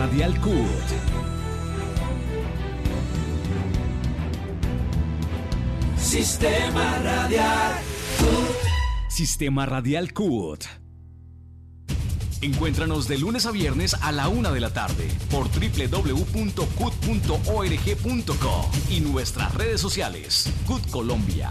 [0.00, 0.54] Radial CUT.
[5.98, 7.74] Sistema Radial
[8.18, 8.56] CUT.
[9.10, 10.64] Sistema Radial CUT.
[12.40, 16.60] Encuéntranos de lunes a viernes a la una de la tarde por www.cut.org.co
[18.88, 20.50] y nuestras redes sociales.
[20.66, 21.50] CUT Colombia.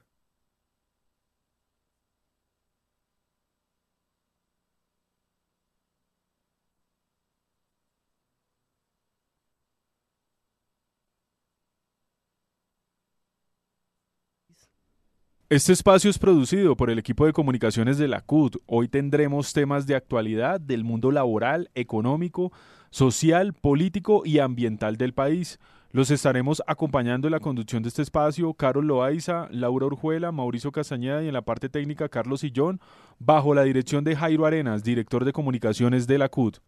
[15.51, 18.55] Este espacio es producido por el equipo de comunicaciones de la CUT.
[18.67, 22.53] Hoy tendremos temas de actualidad del mundo laboral, económico,
[22.89, 25.59] social, político y ambiental del país.
[25.91, 31.21] Los estaremos acompañando en la conducción de este espacio Carol Loaiza, Laura Orjuela, Mauricio Castañeda
[31.21, 32.79] y en la parte técnica Carlos Sillón,
[33.19, 36.59] bajo la dirección de Jairo Arenas, director de comunicaciones de la CUT.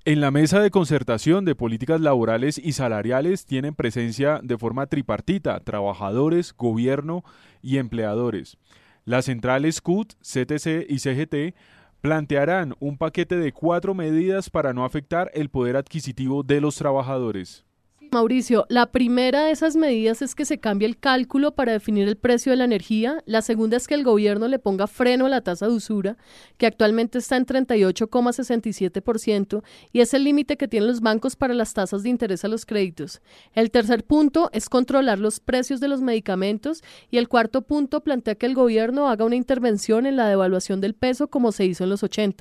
[0.08, 5.60] En la mesa de concertación de políticas laborales y salariales tienen presencia de forma tripartita
[5.60, 7.26] trabajadores, gobierno
[7.62, 8.58] y empleadores.
[9.04, 11.58] Las centrales CUT, CTC y CGT
[12.00, 17.67] plantearán un paquete de cuatro medidas para no afectar el poder adquisitivo de los trabajadores.
[18.12, 22.16] Mauricio, la primera de esas medidas es que se cambie el cálculo para definir el
[22.16, 23.22] precio de la energía.
[23.26, 26.18] La segunda es que el gobierno le ponga freno a la tasa de usura,
[26.58, 31.74] que actualmente está en 38,67% y es el límite que tienen los bancos para las
[31.74, 33.22] tasas de interés a los créditos.
[33.54, 38.36] El tercer punto es controlar los precios de los medicamentos y el cuarto punto plantea
[38.36, 41.90] que el gobierno haga una intervención en la devaluación del peso como se hizo en
[41.90, 42.38] los 80.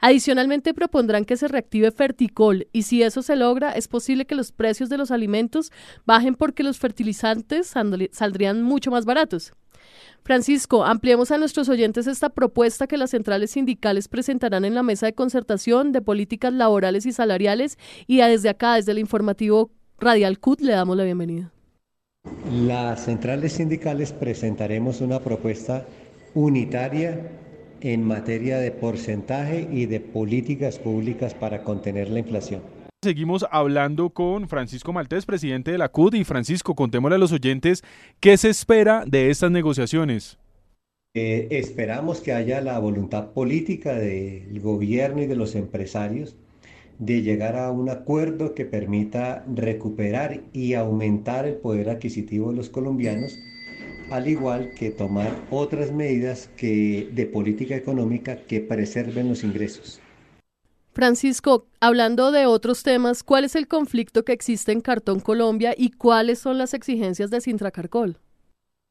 [0.00, 4.52] Adicionalmente propondrán que se reactive Ferticol y si eso se logra es posible que los
[4.52, 5.72] precios de los alimentos
[6.04, 7.72] bajen porque los fertilizantes
[8.12, 9.52] saldrían mucho más baratos.
[10.22, 15.06] Francisco, ampliemos a nuestros oyentes esta propuesta que las centrales sindicales presentarán en la mesa
[15.06, 20.60] de concertación de políticas laborales y salariales y desde acá, desde el informativo Radial CUT,
[20.60, 21.52] le damos la bienvenida.
[22.52, 25.86] Las centrales sindicales presentaremos una propuesta
[26.34, 27.30] unitaria
[27.80, 32.60] en materia de porcentaje y de políticas públicas para contener la inflación.
[33.02, 36.16] Seguimos hablando con Francisco Maltés, presidente de la CUD.
[36.16, 37.82] Y Francisco, contémosle a los oyentes
[38.20, 40.36] qué se espera de estas negociaciones.
[41.14, 46.36] Eh, esperamos que haya la voluntad política del gobierno y de los empresarios
[46.98, 52.68] de llegar a un acuerdo que permita recuperar y aumentar el poder adquisitivo de los
[52.68, 53.38] colombianos,
[54.10, 59.99] al igual que tomar otras medidas de política económica que preserven los ingresos.
[61.00, 65.92] Francisco, hablando de otros temas, ¿cuál es el conflicto que existe en Cartón Colombia y
[65.92, 68.18] cuáles son las exigencias de Sintracarcol?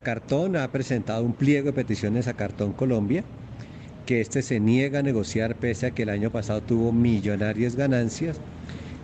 [0.04, 3.24] Cartón ha presentado un pliego de peticiones a Cartón Colombia,
[4.08, 8.42] que este se niega a negociar pese a que el año pasado tuvo millonarias ganancias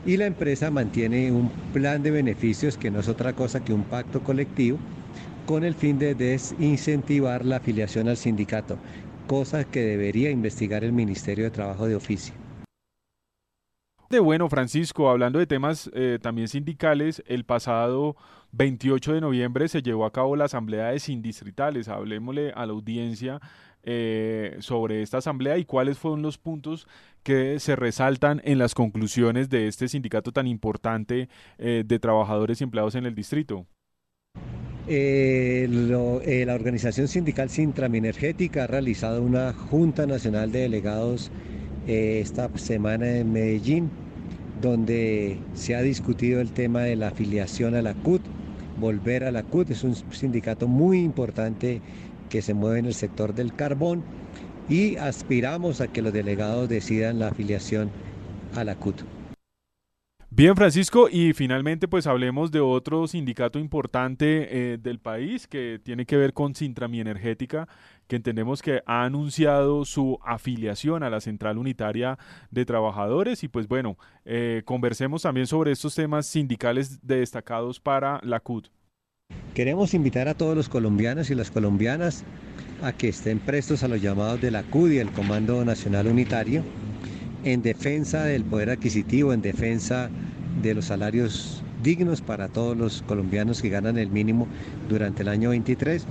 [0.03, 3.83] y la empresa mantiene un plan de beneficios que no es otra cosa que un
[3.83, 4.79] pacto colectivo
[5.45, 8.79] con el fin de desincentivar la afiliación al sindicato,
[9.27, 12.44] cosa que debería investigar el Ministerio de Trabajo de oficio.
[14.19, 18.15] Bueno, Francisco, hablando de temas eh, también sindicales, el pasado
[18.53, 21.89] 28 de noviembre se llevó a cabo la asamblea de sindistritales.
[21.89, 23.41] Hablemosle a la audiencia
[23.83, 26.87] eh, sobre esta asamblea y cuáles fueron los puntos
[27.23, 31.27] que se resaltan en las conclusiones de este sindicato tan importante
[31.57, 33.65] eh, de trabajadores y empleados en el distrito.
[34.87, 41.31] La organización sindical Sintraminergética ha realizado una Junta Nacional de Delegados
[41.87, 43.89] esta semana en Medellín,
[44.61, 48.21] donde se ha discutido el tema de la afiliación a la CUT.
[48.79, 51.81] Volver a la CUT es un sindicato muy importante
[52.29, 54.03] que se mueve en el sector del carbón
[54.69, 57.89] y aspiramos a que los delegados decidan la afiliación
[58.55, 59.14] a la CUT.
[60.37, 66.05] Bien, Francisco, y finalmente pues hablemos de otro sindicato importante eh, del país que tiene
[66.05, 67.69] que ver con Sintrami Energética,
[68.05, 72.19] que entendemos que ha anunciado su afiliación a la Central Unitaria
[72.51, 78.41] de Trabajadores y pues bueno, eh, conversemos también sobre estos temas sindicales destacados para la
[78.41, 78.67] CUT.
[79.53, 82.25] Queremos invitar a todos los colombianos y las colombianas
[82.83, 86.61] a que estén prestos a los llamados de la CUD y el Comando Nacional Unitario
[87.45, 90.09] en defensa del poder adquisitivo, en defensa
[90.61, 94.47] de los salarios dignos para todos los colombianos que ganan el mínimo
[94.89, 96.05] durante el año 23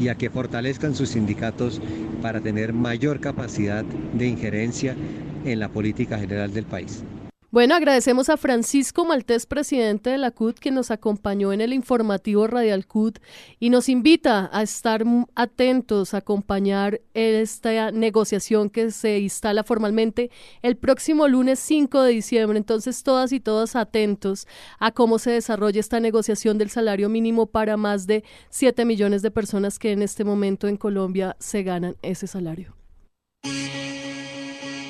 [0.00, 1.80] y a que fortalezcan sus sindicatos
[2.20, 4.96] para tener mayor capacidad de injerencia
[5.44, 7.04] en la política general del país.
[7.52, 12.46] Bueno, agradecemos a Francisco Maltés, presidente de la CUT, que nos acompañó en el informativo
[12.46, 13.18] Radial CUT
[13.58, 15.04] y nos invita a estar
[15.34, 20.30] atentos, a acompañar esta negociación que se instala formalmente
[20.62, 22.56] el próximo lunes 5 de diciembre.
[22.56, 24.46] Entonces, todas y todos atentos
[24.78, 29.32] a cómo se desarrolla esta negociación del salario mínimo para más de 7 millones de
[29.32, 32.76] personas que en este momento en Colombia se ganan ese salario.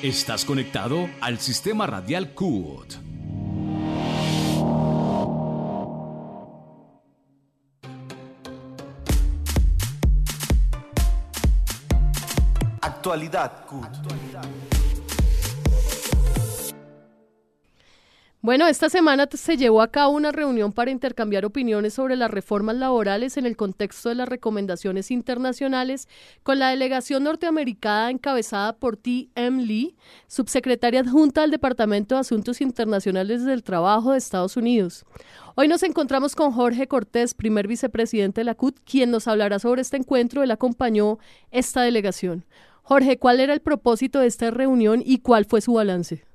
[0.03, 2.95] Estás conectado al sistema radial CUT.
[12.81, 13.87] Actualidad CUT.
[18.43, 22.75] Bueno, esta semana se llevó a cabo una reunión para intercambiar opiniones sobre las reformas
[22.75, 26.07] laborales en el contexto de las recomendaciones internacionales
[26.41, 29.63] con la delegación norteamericana encabezada por T.M.
[29.63, 29.95] Lee,
[30.25, 35.05] subsecretaria adjunta del Departamento de Asuntos Internacionales del Trabajo de Estados Unidos.
[35.53, 39.83] Hoy nos encontramos con Jorge Cortés, primer vicepresidente de la CUT, quien nos hablará sobre
[39.83, 40.41] este encuentro.
[40.41, 41.19] Él acompañó
[41.51, 42.43] esta delegación.
[42.81, 46.30] Jorge, ¿cuál era el propósito de esta reunión y cuál fue su balance?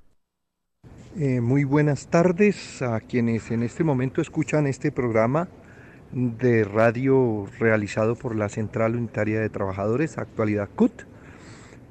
[1.19, 5.49] Eh, muy buenas tardes a quienes en este momento escuchan este programa
[6.13, 10.93] de radio realizado por la Central Unitaria de Trabajadores, Actualidad CUT.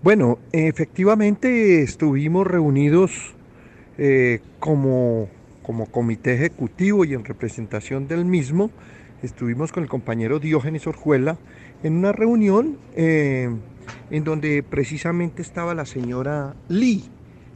[0.04, 3.34] Bueno, efectivamente estuvimos reunidos
[3.98, 5.28] eh, como,
[5.64, 8.70] como comité ejecutivo y en representación del mismo,
[9.24, 11.40] estuvimos con el compañero Diógenes Orjuela
[11.82, 13.50] en una reunión eh,
[14.12, 17.06] en donde precisamente estaba la señora Lee.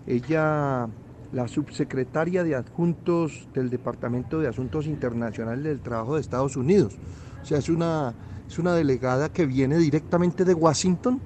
[0.07, 0.89] Ella
[1.31, 6.97] la subsecretaria de adjuntos del Departamento de Asuntos Internacionales del Trabajo de Estados Unidos.
[7.41, 8.13] O sea, es una,
[8.47, 11.19] es una delegada que viene directamente de Washington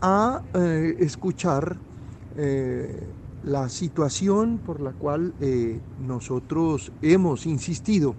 [0.00, 1.76] a eh, escuchar
[2.36, 3.06] eh,
[3.44, 8.14] la situación por la cual eh, nosotros hemos insistido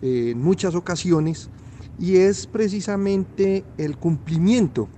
[0.00, 1.50] en muchas ocasiones
[1.98, 4.88] y es precisamente el cumplimiento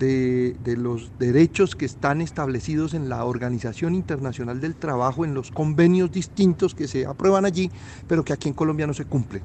[0.00, 6.10] de, los derechos que están establecidos en la Organización Internacional del Trabajo, en los convenios
[6.10, 7.70] distintos que se aprueban allí,
[8.08, 9.42] pero que aquí en Colombia no se cumplen.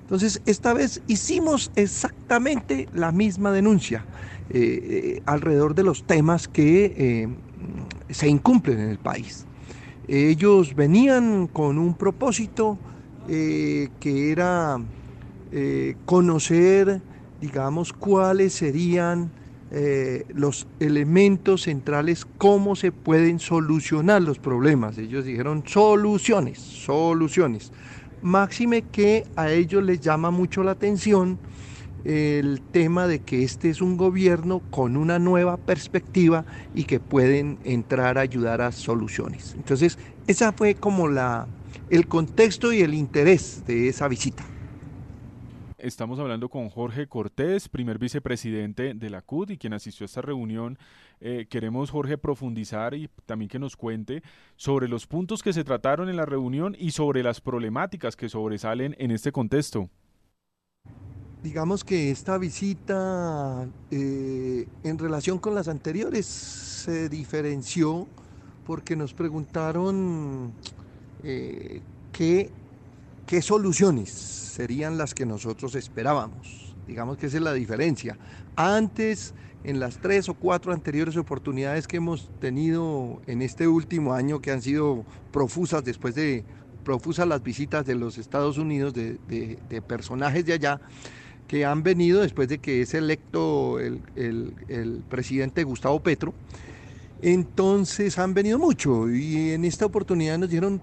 [0.00, 4.04] Entonces, esta vez hicimos exactamente la misma denuncia
[4.50, 7.28] eh, eh, alrededor de los temas que eh,
[8.10, 9.46] se incumplen en el país.
[10.08, 12.76] Ellos venían con un propósito
[13.28, 14.78] que era
[16.04, 17.00] conocer,
[17.40, 19.30] digamos, cuáles serían
[19.74, 24.98] eh, los elementos centrales, cómo se pueden solucionar los problemas.
[24.98, 27.72] Ellos dijeron soluciones, soluciones.
[28.20, 31.38] Máxime que a ellos les llama mucho la atención
[32.04, 37.58] el tema de que este es un gobierno con una nueva perspectiva y que pueden
[37.64, 39.54] entrar a ayudar a soluciones.
[39.54, 41.46] Entonces, esa fue como la,
[41.88, 44.44] el contexto y el interés de esa visita.
[45.82, 50.22] Estamos hablando con Jorge Cortés, primer vicepresidente de la CUT y quien asistió a esta
[50.22, 50.78] reunión.
[51.20, 54.22] Eh, queremos, Jorge, profundizar y también que nos cuente
[54.54, 58.94] sobre los puntos que se trataron en la reunión y sobre las problemáticas que sobresalen
[59.00, 59.90] en este contexto.
[61.42, 68.06] Digamos que esta visita eh, en relación con las anteriores se diferenció
[68.64, 70.52] porque nos preguntaron
[71.24, 72.52] eh, qué,
[73.32, 76.76] qué soluciones serían las que nosotros esperábamos.
[76.86, 78.18] Digamos que esa es la diferencia.
[78.56, 79.32] Antes,
[79.64, 84.50] en las tres o cuatro anteriores oportunidades que hemos tenido en este último año, que
[84.50, 86.44] han sido profusas después de
[86.84, 90.82] profusas las visitas de los Estados Unidos, de, personajes de allá,
[91.48, 96.34] que han venido después de que es electo el, el, presidente Gustavo Petro.
[97.22, 100.82] Entonces han venido mucho y en esta oportunidad nos dijeron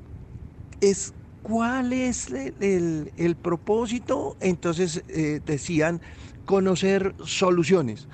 [0.82, 1.14] es
[1.50, 4.38] cuál es el, el propósito.
[4.40, 6.02] Entonces eh, decían
[6.46, 8.08] conocer soluciones.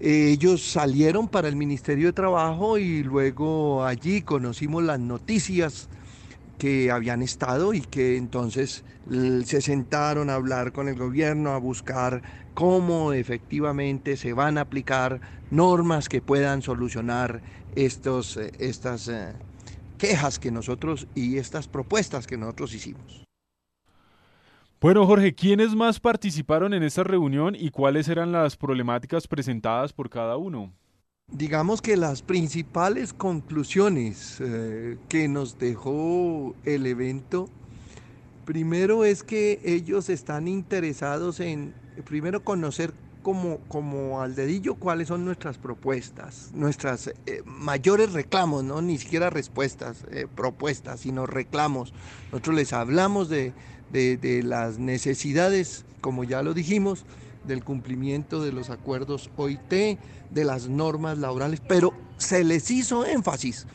[0.00, 5.88] Ellos salieron para el Ministerio de Trabajo y luego allí conocimos las noticias
[6.58, 8.84] que habían estado y que entonces
[9.44, 12.22] se sentaron a hablar con el gobierno, a buscar
[12.54, 17.42] cómo efectivamente se van a aplicar normas que puedan solucionar
[17.76, 19.32] estos, eh, estas eh,
[19.98, 23.24] quejas que nosotros y estas propuestas que nosotros hicimos.
[24.80, 30.10] Bueno, Jorge, ¿quiénes más participaron en esta reunión y cuáles eran las problemáticas presentadas por
[30.10, 30.74] cada uno?
[31.28, 37.48] Digamos que las principales conclusiones eh, que nos dejó el evento,
[38.44, 41.72] primero es que ellos están interesados en,
[42.04, 42.92] primero, conocer
[43.24, 49.30] como, como al dedillo cuáles son nuestras propuestas, nuestras eh, mayores reclamos, no ni siquiera
[49.30, 51.92] respuestas, eh, propuestas, sino reclamos.
[52.30, 53.52] Nosotros les hablamos de,
[53.90, 57.06] de las necesidades, como ya lo dijimos,
[57.44, 59.98] del cumplimiento de los acuerdos OIT,
[60.30, 63.66] de las normas laborales, pero se les hizo énfasis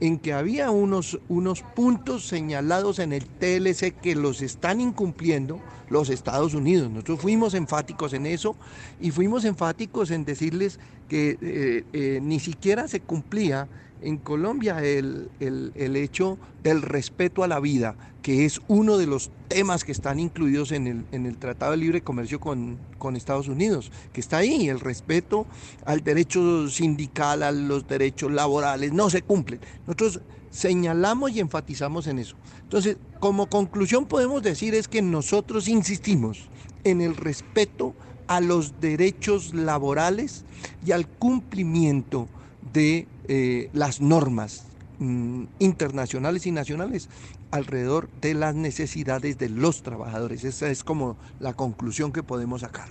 [0.00, 6.10] en que había unos, unos puntos señalados en el TLC que los están incumpliendo los
[6.10, 6.90] Estados Unidos.
[6.90, 8.56] Nosotros fuimos enfáticos en eso
[9.00, 10.78] y fuimos enfáticos en decirles
[11.08, 13.68] que eh, eh, ni siquiera se cumplía
[14.02, 19.84] en Colombia el, hecho del respeto a la vida, que es uno de los temas
[19.84, 23.90] que están incluidos en el, en el Tratado de Libre Comercio con, con, Estados Unidos,
[24.12, 25.46] que está ahí, el respeto
[25.84, 29.60] al derecho sindical, a los derechos laborales, no se cumplen.
[29.86, 32.36] Nosotros señalamos y enfatizamos en eso.
[32.62, 36.48] Entonces, como conclusión podemos decir es que nosotros insistimos
[36.84, 37.94] en el respeto
[38.26, 40.44] a los derechos laborales
[40.84, 42.28] y al cumplimiento
[42.72, 44.64] de eh, las normas
[44.98, 47.08] mm, internacionales y nacionales
[47.50, 50.44] alrededor de las necesidades de los trabajadores.
[50.44, 52.88] Esa es como la conclusión que podemos sacar.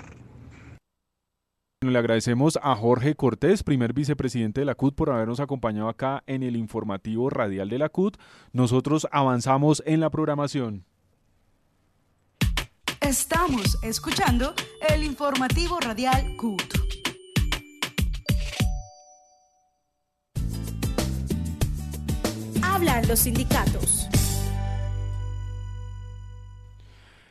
[1.81, 6.41] Le agradecemos a Jorge Cortés, primer vicepresidente de la CUT, por habernos acompañado acá en
[6.41, 8.17] el informativo radial de la CUT.
[8.51, 10.85] Nosotros avanzamos en la programación.
[12.99, 14.55] Estamos escuchando
[14.89, 16.86] el informativo radial CUT.
[22.77, 24.07] Hablan los sindicatos.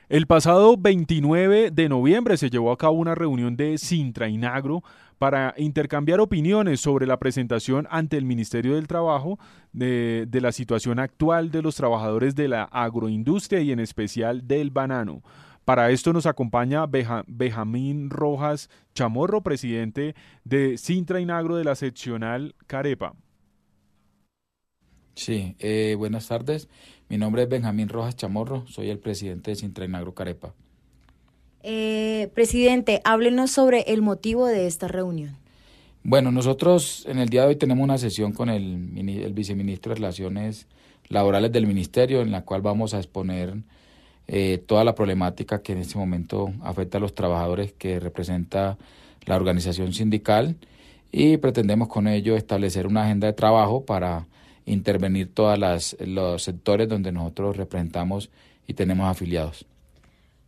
[0.09, 4.83] El pasado 29 de noviembre se llevó a cabo una reunión de Sintra y Nagro
[5.19, 9.38] para intercambiar opiniones sobre la presentación ante el Ministerio del Trabajo
[9.73, 15.23] de, la situación actual de los trabajadores de la agroindustria y en especial del banano.
[15.65, 22.57] Para esto nos acompaña Benjamín Rojas Chamorro, presidente de Sintra y Nagro de la seccional
[22.67, 23.15] Carepa.
[25.16, 26.68] Sí, eh, buenas tardes.
[27.08, 30.52] Mi nombre es Benjamín Rojas Chamorro, soy el presidente de Sintrainagro Carepa.
[31.62, 35.35] Eh, presidente, háblenos sobre el motivo de esta reunión.
[36.04, 39.96] Bueno, nosotros en el día de hoy tenemos una sesión con el, el viceministro de
[39.96, 40.66] Relaciones
[41.08, 43.54] Laborales del Ministerio, en la cual vamos a exponer
[44.28, 48.76] eh, toda la problemática que en este momento afecta a los trabajadores que representa
[49.25, 50.56] la organización sindical
[51.11, 54.26] y pretendemos con ello establecer una agenda de trabajo para
[54.66, 58.30] intervenir todos los sectores donde nosotros representamos
[58.66, 59.64] y tenemos afiliados.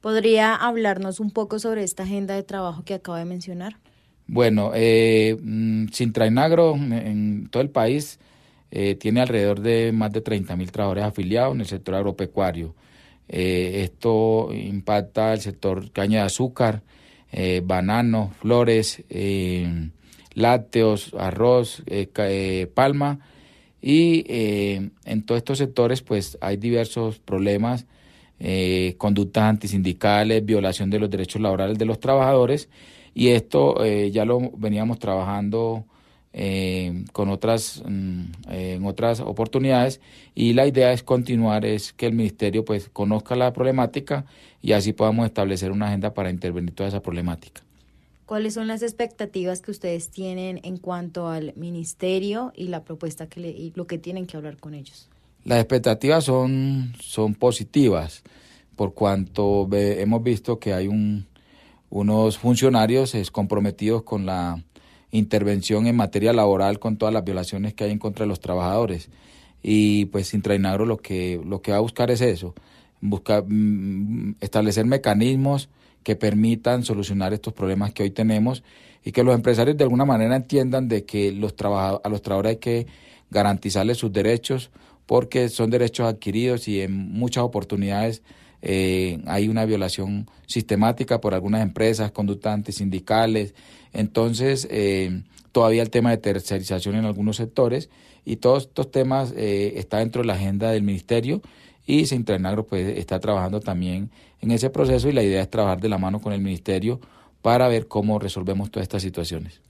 [0.01, 3.79] ¿Podría hablarnos un poco sobre esta agenda de trabajo que acaba de mencionar?
[4.27, 8.21] Bueno, eh, mm, Sintrainagro en todo el país
[8.71, 12.75] eh, tiene alrededor de más de 30 mil trabajadores afiliados en el sector agropecuario.
[13.29, 16.83] Eh, esto impacta el sector caña de azúcar,
[17.33, 19.05] eh, bananos, flores,
[20.35, 21.83] lácteos, arroz,
[22.75, 23.21] palma
[23.89, 27.87] y eh, en todos estos sectores pues hay diversos problemas
[28.39, 32.69] eh, conductas antisindicales, violación de los derechos laborales de los trabajadores
[33.15, 35.87] y esto eh, ya lo veníamos trabajando
[37.13, 40.01] con otras mm, en otras oportunidades
[40.35, 44.27] y la idea es continuar es que el ministerio pues conozca la problemática
[44.61, 47.63] y así podamos establecer una agenda para intervenir toda esa problemática.
[48.29, 53.41] ¿Cuáles son las expectativas que ustedes tienen en cuanto al ministerio y la propuesta que
[53.41, 55.09] le, y lo que tienen que hablar con ellos?
[55.45, 58.23] Las expectativas son, son positivas,
[58.77, 61.27] por cuanto hemos visto que hay un,
[61.89, 64.63] unos funcionarios comprometidos con la
[65.11, 69.09] intervención en materia laboral con todas las violaciones que hay en contra de los trabajadores.
[69.63, 72.55] Y pues Intrainagro lo que, lo que va a buscar es eso,
[73.01, 75.71] buscar mm, establecer mecanismos
[76.03, 78.63] que permitan solucionar estos problemas que hoy tenemos
[79.05, 82.57] y que los empresarios de alguna manera entiendan de que los a los trabajadores hay
[82.57, 82.87] que
[83.31, 84.71] garantizarles sus derechos
[85.07, 88.23] porque son derechos adquiridos y en muchas oportunidades
[88.61, 93.55] eh, hay una violación sistemática por algunas empresas, conductantes sindicales.
[93.93, 97.89] Entonces, eh, todavía el tema de tercerización en algunos sectores
[98.25, 101.41] y todos estos temas eh, está dentro de la agenda del ministerio
[101.89, 104.11] y Sintrenagro pues está trabajando también
[104.43, 107.01] en ese proceso y la idea es trabajar de la mano con el ministerio
[107.41, 109.63] para ver cómo resolvemos todas estas situaciones.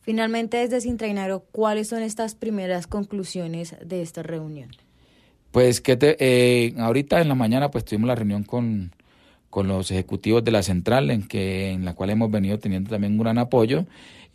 [0.00, 4.70] Finalmente, desde Sintrainagro, ¿cuáles son estas primeras conclusiones de esta reunión?
[5.50, 8.92] Pues que eh, ahorita en la mañana pues tuvimos la reunión con,
[9.50, 13.12] con los ejecutivos de la central en que en la cual hemos venido teniendo también
[13.12, 13.84] un gran apoyo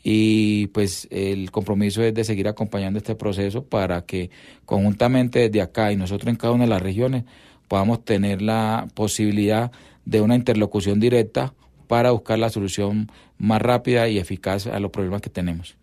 [0.07, 4.29] y pues el compromiso es de seguir acompañando este proceso para que
[4.63, 7.23] conjuntamente desde acá y nosotros en cada una de las regiones
[7.67, 9.71] podamos tener la posibilidad
[10.05, 11.55] de una interlocución directa
[11.87, 15.75] para buscar la solución más rápida y eficaz a los problemas que tenemos.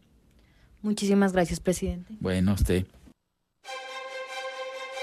[0.82, 2.14] Muchísimas gracias, presidente.
[2.20, 2.86] Bueno, usted.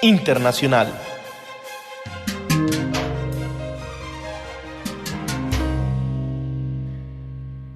[0.01, 0.93] Internacional.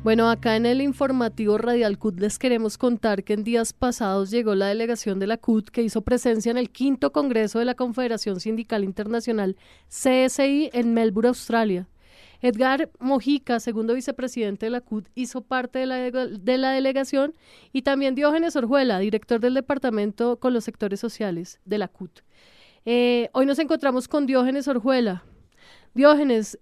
[0.03, 4.53] Bueno, acá en el informativo Radial CUT les queremos contar que en días pasados llegó
[4.53, 8.41] la delegación de la CUT que hizo presencia en el quinto Congreso de la Confederación
[8.41, 9.55] Sindical Internacional
[9.87, 11.87] CSI en Melbourne, Australia.
[12.41, 17.33] Edgar Mojica, segundo vicepresidente de la CUT, hizo parte de la, de la delegación
[17.71, 22.19] y también Diógenes Orjuela, director del departamento con los sectores sociales de la CUT.
[22.83, 25.23] Eh, hoy nos encontramos con Diógenes Orjuela.
[25.93, 26.59] Diógenes,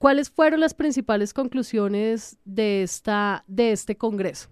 [0.00, 4.48] ¿Cuáles fueron las principales conclusiones de, esta, de este Congreso?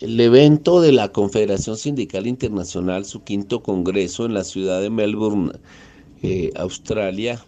[0.00, 5.52] El evento de la Confederación Sindical Internacional, su quinto Congreso en la ciudad de Melbourne,
[6.24, 7.40] eh, Australia,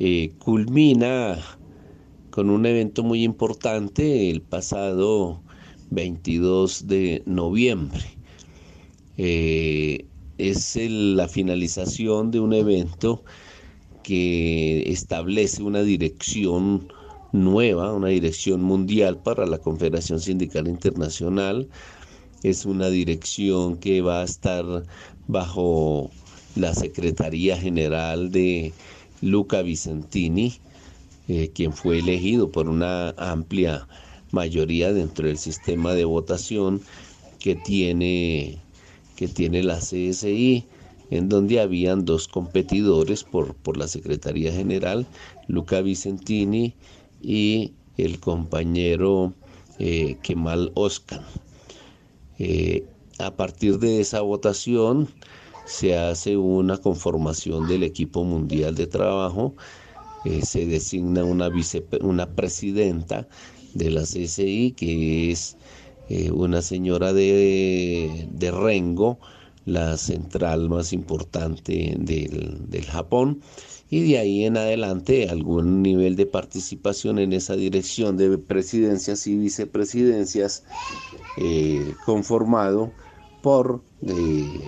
[0.00, 1.38] eh, culmina
[2.30, 5.44] con un evento muy importante el pasado
[5.90, 8.02] 22 de noviembre.
[9.16, 10.06] Eh,
[10.38, 13.22] es la finalización de un evento
[14.02, 16.88] que establece una dirección
[17.32, 21.68] nueva, una dirección mundial para la Confederación Sindical Internacional.
[22.42, 24.64] Es una dirección que va a estar
[25.28, 26.10] bajo
[26.56, 28.72] la Secretaría General de
[29.20, 30.54] Luca Vicentini,
[31.28, 33.86] eh, quien fue elegido por una amplia
[34.32, 36.80] mayoría dentro del sistema de votación
[37.38, 38.58] que tiene,
[39.16, 40.66] que tiene la CSI
[41.12, 45.06] en donde habían dos competidores por, por la Secretaría General,
[45.46, 46.74] Luca Vicentini
[47.20, 49.34] y el compañero
[49.78, 51.20] eh, Kemal Oscan.
[52.38, 52.86] Eh,
[53.18, 55.06] a partir de esa votación
[55.66, 59.54] se hace una conformación del equipo mundial de trabajo,
[60.24, 61.50] eh, se designa una,
[62.00, 63.28] una presidenta
[63.74, 65.58] de la CSI que es
[66.32, 69.18] una señora de, de Rengo,
[69.64, 73.40] la central más importante del, Japón
[73.88, 79.36] y de ahí en adelante algún nivel de participación en esa dirección de presidencias y
[79.36, 80.64] vicepresidencias
[81.38, 82.92] eh, conformado
[83.42, 84.60] por eh,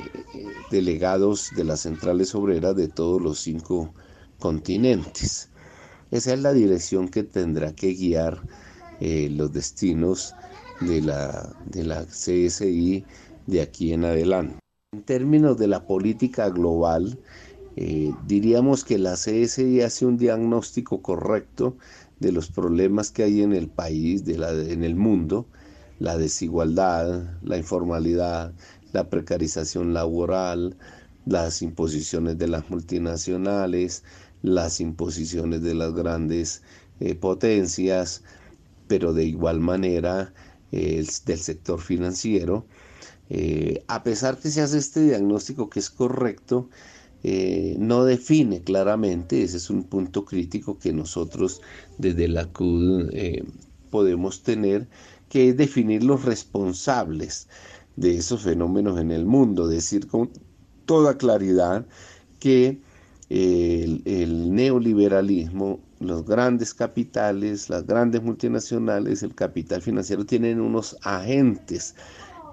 [0.71, 3.95] delegados de las centrales obreras de todos los cinco
[4.39, 5.49] continentes.
[6.11, 8.43] Esa es la dirección que tendrá que guiar
[9.01, 10.35] eh, los destinos
[10.81, 13.05] de la, de la CSI
[13.47, 14.64] de aquí en adelante.
[14.95, 17.19] En términos de la política global,
[17.75, 21.77] eh, diríamos que la CSI hace un diagnóstico correcto
[22.21, 25.47] de los problemas que hay en el país, de la, en el mundo,
[25.99, 28.53] la desigualdad, la informalidad,
[28.93, 30.77] la precarización laboral,
[31.27, 34.05] las imposiciones de las multinacionales,
[34.43, 36.63] las imposiciones de las grandes
[37.01, 38.23] eh, potencias,
[38.87, 40.33] pero de igual manera
[40.71, 42.65] eh, del sector financiero
[43.37, 46.69] eh, a pesar que se hace este diagnóstico que es correcto,
[47.25, 51.61] eh, no define claramente, ese es un punto crítico que nosotros
[51.99, 53.43] desde la CUD eh,
[53.91, 54.87] podemos tener,
[55.29, 57.49] que es definir los responsables
[57.97, 60.31] de esos fenómenos en el mundo, decir con
[60.87, 61.85] toda claridad
[62.39, 62.79] que
[63.31, 71.97] el, neoliberalismo, los grandes capitales, las grandes multinacionales, el capital financiero tienen unos agentes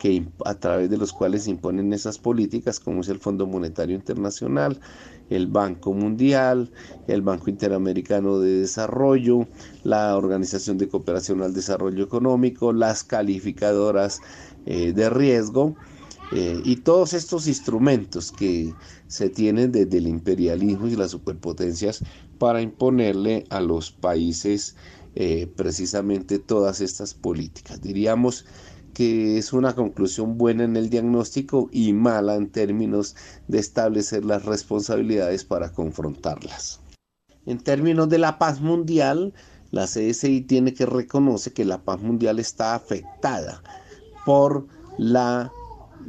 [0.01, 3.95] que, a través de los cuales se imponen esas políticas, como es el Fondo Monetario
[3.95, 4.79] Internacional,
[5.29, 6.71] el Banco Mundial,
[7.07, 9.47] el Banco Interamericano de Desarrollo,
[9.83, 14.21] la Organización de Cooperación al Desarrollo Económico, las calificadoras
[14.65, 15.75] eh, de riesgo
[16.31, 18.73] eh, y todos estos instrumentos que
[19.05, 22.03] se tienen desde el imperialismo y las superpotencias
[22.39, 24.75] para imponerle a los países
[25.13, 27.81] eh, precisamente todas estas políticas.
[27.81, 28.45] Diríamos
[29.01, 33.15] es una conclusión buena en el diagnóstico y mala en términos
[33.47, 36.79] de establecer las responsabilidades para confrontarlas.
[37.45, 39.33] En términos de la paz mundial,
[39.71, 43.63] la CSI tiene que reconocer que la paz mundial está afectada
[44.25, 45.51] por la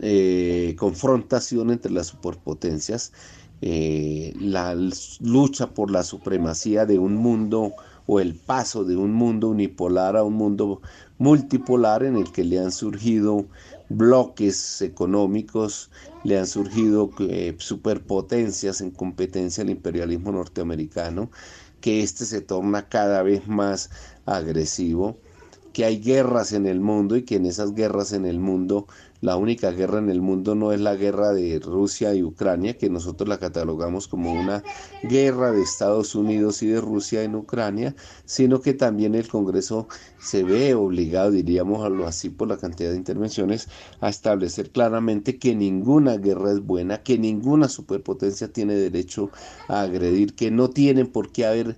[0.00, 3.12] eh, confrontación entre las superpotencias,
[3.60, 4.74] eh, la
[5.20, 7.72] lucha por la supremacía de un mundo
[8.06, 10.80] o el paso de un mundo unipolar a un mundo
[11.18, 13.46] multipolar en el que le han surgido
[13.88, 15.90] bloques económicos,
[16.24, 21.30] le han surgido eh, superpotencias en competencia al imperialismo norteamericano,
[21.80, 23.90] que este se torna cada vez más
[24.24, 25.18] agresivo,
[25.72, 28.86] que hay guerras en el mundo y que en esas guerras en el mundo
[29.22, 32.90] la única guerra en el mundo no es la guerra de Rusia y Ucrania, que
[32.90, 34.64] nosotros la catalogamos como una
[35.04, 39.86] guerra de Estados Unidos y de Rusia en Ucrania, sino que también el Congreso
[40.18, 43.68] se ve obligado, diríamos así por la cantidad de intervenciones,
[44.00, 49.30] a establecer claramente que ninguna guerra es buena, que ninguna superpotencia tiene derecho
[49.68, 51.76] a agredir, que no tienen por qué haber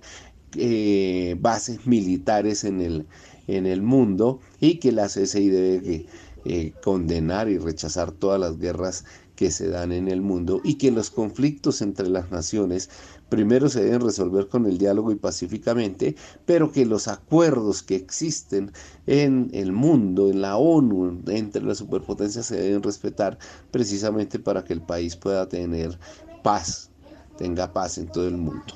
[0.55, 3.05] eh, bases militares en el,
[3.47, 6.07] en el mundo y que la debe
[6.47, 9.03] eh, condenar y rechazar todas las guerras
[9.35, 12.89] que se dan en el mundo y que los conflictos entre las naciones
[13.29, 18.71] primero se deben resolver con el diálogo y pacíficamente, pero que los acuerdos que existen
[19.07, 23.39] en el mundo, en la ONU, entre las superpotencias se deben respetar
[23.71, 25.97] precisamente para que el país pueda tener
[26.43, 26.91] paz,
[27.39, 28.75] tenga paz en todo el mundo.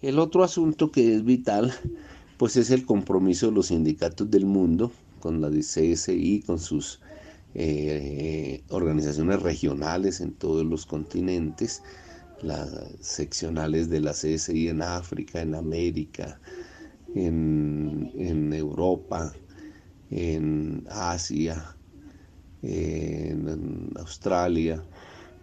[0.00, 1.74] El otro asunto que es vital,
[2.36, 7.00] pues es el compromiso de los sindicatos del mundo con la CSI, con sus
[7.54, 11.82] eh, organizaciones regionales en todos los continentes,
[12.42, 12.68] las
[13.00, 16.40] seccionales de la CSI en África, en América,
[17.14, 19.32] en, en Europa,
[20.10, 21.76] en Asia,
[22.62, 24.82] en Australia,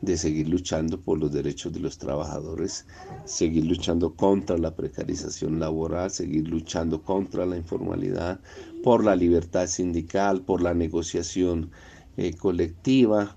[0.02, 2.86] de seguir luchando por los derechos de los trabajadores,
[3.26, 8.40] seguir luchando contra la precarización laboral, seguir luchando contra la informalidad,
[8.84, 11.72] por la libertad sindical, por la negociación
[12.18, 13.36] eh, colectiva,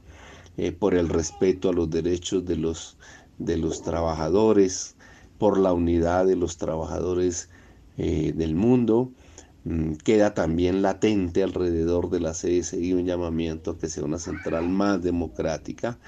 [0.57, 2.96] eh, por el respeto a los derechos de los,
[3.38, 4.96] de los trabajadores,
[5.38, 7.48] por la unidad de los trabajadores
[7.98, 9.11] eh, del mundo.
[9.64, 14.68] Mm, queda también latente alrededor de la CSI un llamamiento a que sea una central
[14.68, 15.98] más democrática,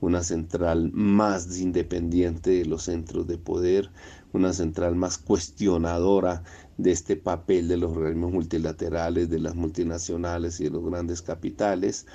[0.00, 3.90] una central más independiente de los centros de poder,
[4.32, 6.42] una central más cuestionadora
[6.76, 12.06] de este papel de los organismos multilaterales, de las multinacionales y de los grandes capitales,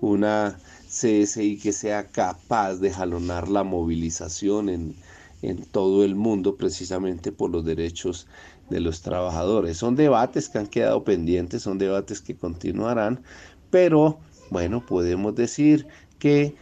[0.00, 4.96] una CSI que sea capaz de jalonar la movilización en,
[5.42, 8.26] en todo el mundo precisamente por los derechos
[8.70, 9.76] de los trabajadores.
[9.76, 13.22] Son debates que han quedado pendientes, son debates que continuarán,
[13.70, 14.18] pero
[14.50, 15.86] bueno, podemos decir
[16.18, 16.54] que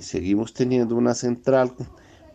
[0.00, 1.72] seguimos teniendo una central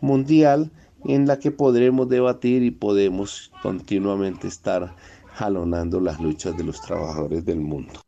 [0.00, 0.70] mundial
[1.04, 4.94] en la que podremos debatir y podemos continuamente estar
[5.34, 8.00] jalonando las luchas de los trabajadores del mundo.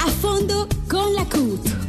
[0.00, 1.88] A fondo con la CUT.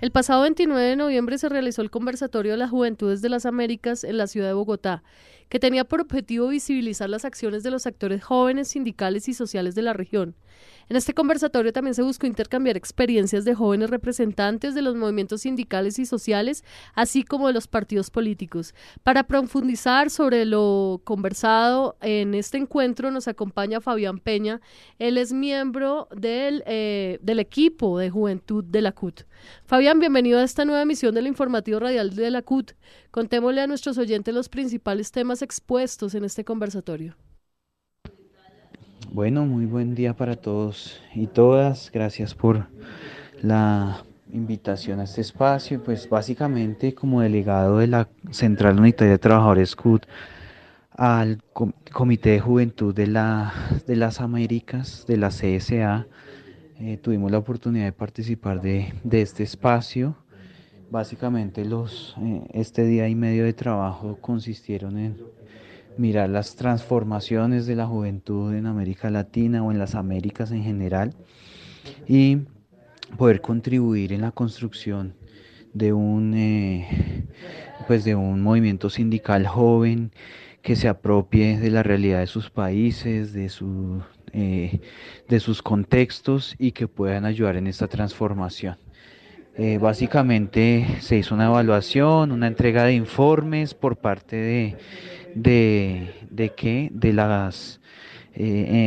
[0.00, 4.02] El pasado 29 de noviembre se realizó el conversatorio de las Juventudes de las Américas
[4.02, 5.04] en la ciudad de Bogotá,
[5.48, 9.82] que tenía por objetivo visibilizar las acciones de los actores jóvenes, sindicales y sociales de
[9.82, 10.34] la región.
[10.88, 15.98] En este conversatorio también se buscó intercambiar experiencias de jóvenes representantes de los movimientos sindicales
[15.98, 18.74] y sociales, así como de los partidos políticos.
[19.02, 24.60] Para profundizar sobre lo conversado en este encuentro nos acompaña Fabián Peña.
[24.98, 29.22] Él es miembro del, eh, del equipo de juventud de la CUT.
[29.64, 32.72] Fabián, bienvenido a esta nueva emisión del informativo radial de la CUT.
[33.10, 37.16] Contémosle a nuestros oyentes los principales temas expuestos en este conversatorio.
[39.10, 41.90] Bueno, muy buen día para todos y todas.
[41.92, 42.68] Gracias por
[43.42, 45.82] la invitación a este espacio.
[45.82, 50.06] Pues básicamente como delegado de la Central Unitaria de Trabajadores CUT
[50.90, 51.42] al
[51.92, 53.52] Comité de Juventud de, la,
[53.86, 56.06] de las Américas, de la CSA,
[56.78, 60.16] eh, tuvimos la oportunidad de participar de, este espacio.
[60.90, 65.16] Básicamente los, eh, este día y medio de trabajo consistieron en
[65.96, 71.14] mirar las transformaciones de la juventud en América Latina o en las Américas en general
[72.06, 72.38] y
[73.16, 75.14] poder contribuir en la construcción
[75.72, 77.26] de un, eh,
[77.86, 80.12] pues de un movimiento sindical joven
[80.62, 84.02] que se apropie de la realidad de sus países, de, su,
[84.32, 84.80] eh,
[85.28, 88.76] de sus contextos y que puedan ayudar en esta transformación.
[89.54, 94.76] Eh, básicamente se hizo una evaluación, una entrega de informes por parte de,
[95.34, 97.80] de, de, de las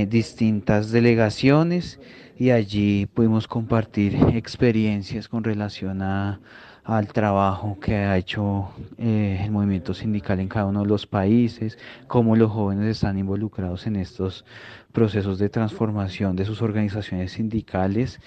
[0.08, 2.00] distintas delegaciones
[2.38, 6.40] y allí pudimos compartir experiencias con relación a,
[6.86, 8.70] al trabajo que ha hecho
[9.00, 13.88] eh, el movimiento sindical en cada uno de los países, cómo los jóvenes están involucrados
[13.88, 14.46] en estos
[14.92, 18.20] procesos de transformación de sus organizaciones sindicales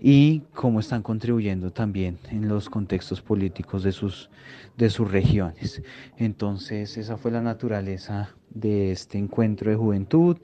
[0.00, 4.30] y cómo están contribuyendo también en los contextos políticos de sus,
[4.78, 5.82] de sus regiones.
[6.16, 10.38] Entonces esa fue la naturaleza de este encuentro de juventud.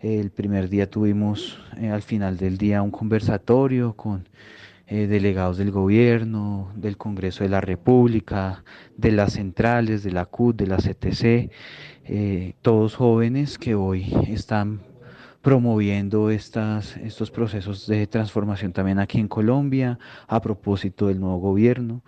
[0.00, 4.26] El primer día tuvimos eh, al final del día un conversatorio con
[4.92, 8.64] eh, delegados del gobierno, del Congreso de la República,
[8.96, 11.52] de las centrales, de la CUT, de la CTC,
[12.06, 14.80] eh, todos jóvenes que hoy están
[15.42, 22.02] promoviendo estas, estos procesos de transformación también aquí en Colombia a propósito del nuevo gobierno.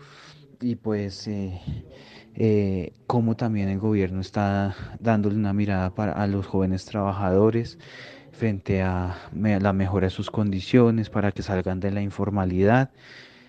[0.61, 6.85] Y pues eh, cómo también el gobierno está dándole una mirada para, a los jóvenes
[6.85, 7.79] trabajadores
[8.33, 12.91] frente a la mejora de sus condiciones para que salgan de la informalidad.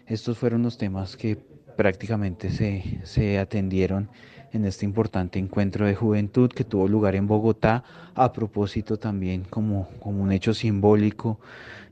[0.05, 1.37] Estos fueron los temas que
[1.75, 4.09] prácticamente se, se atendieron
[4.51, 9.89] en este importante encuentro de juventud que tuvo lugar en Bogotá, a propósito también como,
[9.99, 11.39] como un hecho simbólico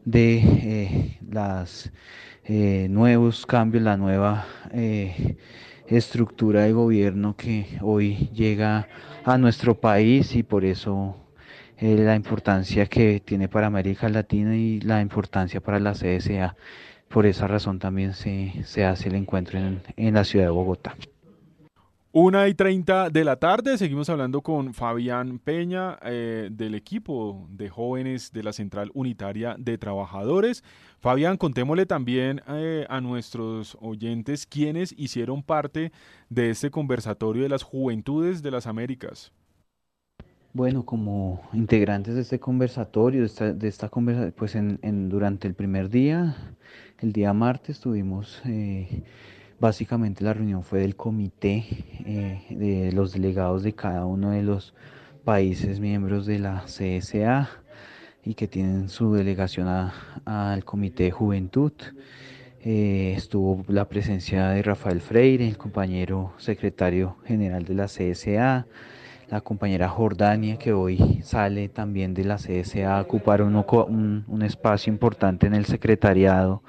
[0.05, 1.91] de eh, los
[2.45, 5.37] eh, nuevos cambios, la nueva eh,
[5.87, 8.87] estructura de gobierno que hoy llega
[9.23, 11.15] a nuestro país y por eso
[11.81, 16.55] eh, la importancia que tiene para América Latina y la importancia para la CSA.
[17.09, 20.95] Por esa razón también se, se hace el encuentro en, en la ciudad de Bogotá.
[22.13, 27.69] Una y treinta de la tarde, seguimos hablando con Fabián Peña eh, del equipo de
[27.69, 30.61] jóvenes de la Central Unitaria de Trabajadores.
[30.99, 35.93] Fabián, contémosle también eh, a nuestros oyentes quienes hicieron parte
[36.27, 39.31] de este conversatorio de las Juventudes de las Américas.
[40.53, 45.53] Bueno, como integrantes de este conversatorio, de esta, de esta conversación, pues en, durante el
[45.53, 46.35] primer día,
[46.99, 48.41] el día martes, tuvimos...
[48.45, 49.03] Eh,
[49.61, 51.63] Básicamente la reunión fue del comité
[52.03, 54.73] eh, de los delegados de cada uno de los
[55.23, 57.47] países miembros de la CSA
[58.25, 59.67] y que tienen su delegación
[60.25, 61.73] al comité de juventud.
[62.63, 68.65] Eh, estuvo la presencia de Rafael Freire, el compañero secretario general de la CSA,
[69.31, 74.91] la compañera Jordania, que hoy sale también de la CSA a ocupar un, un espacio
[74.91, 76.61] importante en el secretariado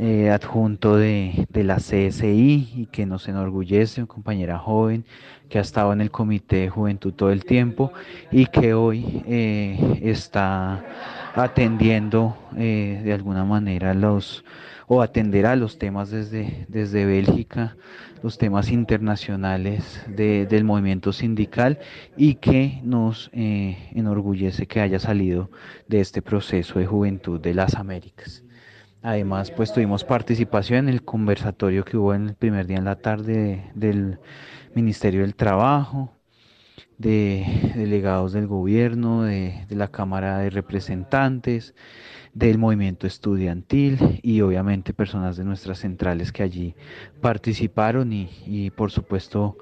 [0.00, 5.04] eh, adjunto de, la CSI y que nos enorgullece, una compañera joven
[5.48, 7.92] que ha estado en el Comité de Juventud todo el tiempo
[8.30, 10.84] y que hoy eh, está
[11.34, 14.44] atendiendo eh, de alguna manera los
[14.86, 17.76] o atenderá los temas desde, desde Bélgica,
[18.22, 21.78] los temas internacionales del movimiento sindical
[22.16, 25.50] y que nos enorgullece que haya salido
[25.86, 28.42] de este proceso de juventud de las Américas.
[29.02, 32.96] Además, pues tuvimos participación en el conversatorio que hubo en el primer día en la
[32.96, 34.18] tarde del
[34.74, 36.17] Ministerio del Trabajo,
[36.98, 41.74] de delegados del gobierno, de, la Cámara de Representantes,
[42.34, 46.74] del movimiento estudiantil y obviamente personas de nuestras centrales que allí
[47.20, 49.56] participaron y, por supuesto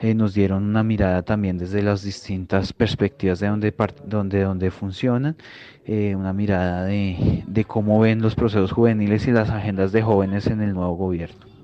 [0.00, 3.74] eh, nos dieron una mirada también desde las distintas perspectivas de donde,
[4.06, 5.36] donde, donde funcionan,
[5.84, 10.46] eh, una mirada de, de cómo ven los procesos juveniles y las agendas de jóvenes
[10.48, 11.55] en el nuevo gobierno.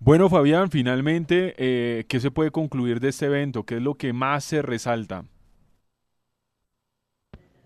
[0.00, 3.64] Bueno, Fabián, finalmente, eh, ¿qué se puede concluir de este evento?
[3.64, 5.24] ¿Qué es lo que más se resalta?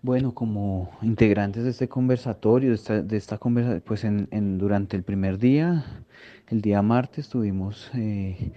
[0.01, 5.03] Bueno, como integrantes de este conversatorio, de esta, de esta conversación, pues en, durante el
[5.03, 5.85] primer día,
[6.49, 8.51] el día martes, tuvimos eh,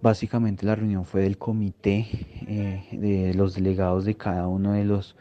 [0.00, 2.06] básicamente la reunión fue del comité
[2.46, 5.16] eh, de los delegados de cada uno de los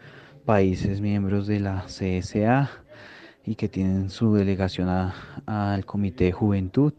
[0.45, 2.69] países miembros de la CSA
[3.45, 4.87] y que tienen su delegación
[5.45, 6.93] al Comité de Juventud.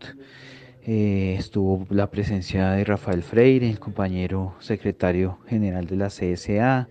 [0.88, 6.88] Eh, estuvo la presencia de Rafael Freire, el compañero secretario general de la CSA,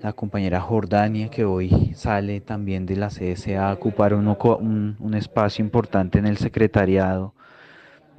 [0.00, 5.62] la compañera Jordania, que hoy sale también de la CSA a ocupar un, un, espacio
[5.62, 7.34] importante en el secretariado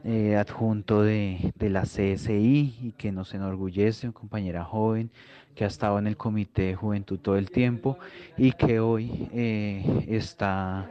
[0.03, 5.09] eh, adjunto de, de, la CSI y que nos enorgullece, una compañera joven
[5.55, 7.97] que ha estado en el Comité de Juventud todo el tiempo
[8.37, 10.87] y que hoy eh, está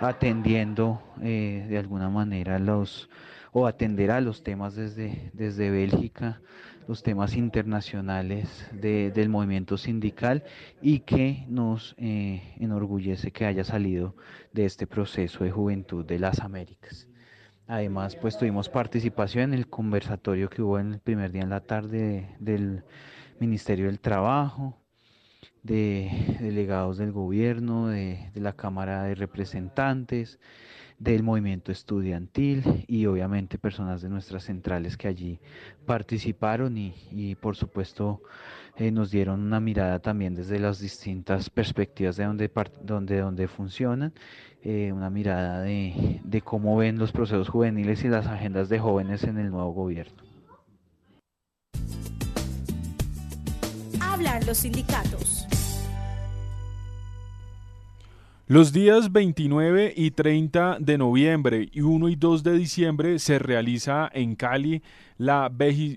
[0.00, 3.10] atendiendo de alguna manera los
[3.58, 6.42] o atenderá los temas desde, desde Bélgica
[6.86, 10.44] los temas internacionales del movimiento sindical
[10.82, 14.14] y que nos eh, enorgullece que haya salido
[14.52, 17.08] de este proceso de juventud de las Américas.
[17.66, 21.60] Además, pues tuvimos participación en el conversatorio que hubo en el primer día en la
[21.60, 22.84] tarde del
[23.40, 24.76] Ministerio del Trabajo,
[25.62, 30.38] de delegados del gobierno, de la Cámara de Representantes,
[30.98, 35.38] del movimiento estudiantil y obviamente personas de nuestras centrales que allí
[35.84, 38.22] participaron y, por supuesto
[38.76, 42.50] eh, nos dieron una mirada también desde las distintas perspectivas de donde,
[42.82, 44.12] donde, donde funcionan,
[44.62, 49.22] eh, una mirada de, de cómo ven los procesos juveniles y las agendas de jóvenes
[49.24, 50.22] en el nuevo gobierno.
[54.00, 55.35] Hablan los sindicatos.
[58.48, 64.08] Los días 29 y 30 de noviembre y 1 y 2 de diciembre se realiza
[64.14, 64.84] en Cali
[65.18, 65.50] la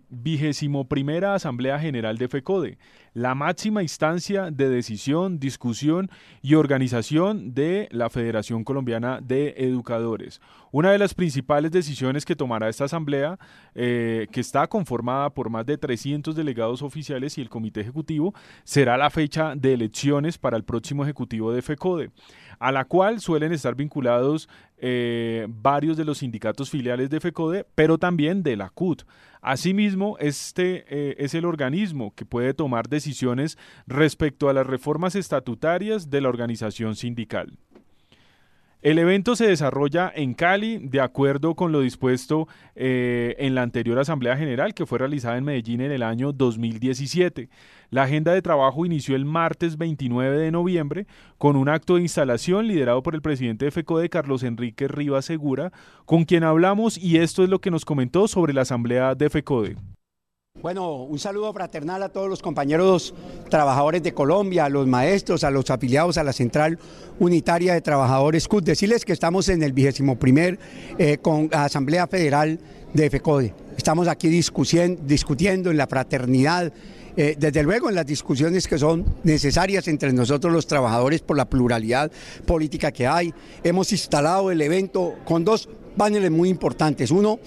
[0.10, 2.78] vigésimo primera Asamblea General de FECODE,
[3.14, 6.10] la máxima instancia de decisión, discusión
[6.42, 10.40] y organización de la Federación Colombiana de Educadores.
[10.72, 13.40] Una de las principales decisiones que tomará esta Asamblea,
[13.74, 18.96] eh, que está conformada por más de 300 delegados oficiales y el Comité Ejecutivo, será
[18.96, 22.12] la fecha de elecciones para el próximo Ejecutivo de FECODE
[22.60, 27.98] a la cual suelen estar vinculados eh, varios de los sindicatos filiales de FECODE, pero
[27.98, 29.04] también de la CUT.
[29.42, 33.58] Asimismo, este eh, es el organismo que puede tomar decisiones
[33.88, 37.58] respecto a las reformas estatutarias de la organización sindical.
[38.82, 44.00] El evento se desarrolla en Cali de acuerdo con lo dispuesto eh, en la anterior
[44.00, 47.50] Asamblea General que fue realizada en Medellín en el año 2017.
[47.92, 51.08] La agenda de trabajo inició el martes 29 de noviembre
[51.40, 55.72] con un acto de instalación liderado por el presidente de FECODE, Carlos Enrique Rivas Segura,
[56.06, 59.76] con quien hablamos y esto es lo que nos comentó sobre la Asamblea de FECODE.
[60.62, 63.14] Bueno, un saludo fraternal a todos los compañeros
[63.50, 66.78] trabajadores de Colombia, a los maestros, a los afiliados a la Central
[67.18, 68.66] Unitaria de Trabajadores CUT.
[68.66, 70.60] Decirles que estamos en el vigésimo primer
[70.98, 72.60] eh, con Asamblea Federal
[72.94, 73.54] de FECODE.
[73.78, 76.74] Estamos aquí discutiendo en la fraternidad,
[77.18, 81.50] eh, desde luego en las discusiones que son necesarias entre nosotros los trabajadores por la
[81.50, 82.12] pluralidad
[82.46, 83.34] política que hay.
[83.64, 87.12] Hemos instalado el evento con dos paneles muy importantes.
[87.12, 87.40] Uno,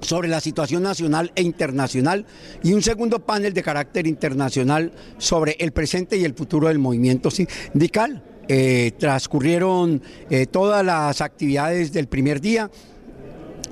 [0.00, 2.26] sobre la situación nacional e internacional
[2.62, 7.30] y un segundo panel de carácter internacional sobre el presente y el futuro del movimiento
[7.30, 8.22] sindical.
[8.46, 12.70] Eh, transcurrieron eh, todas las actividades del primer día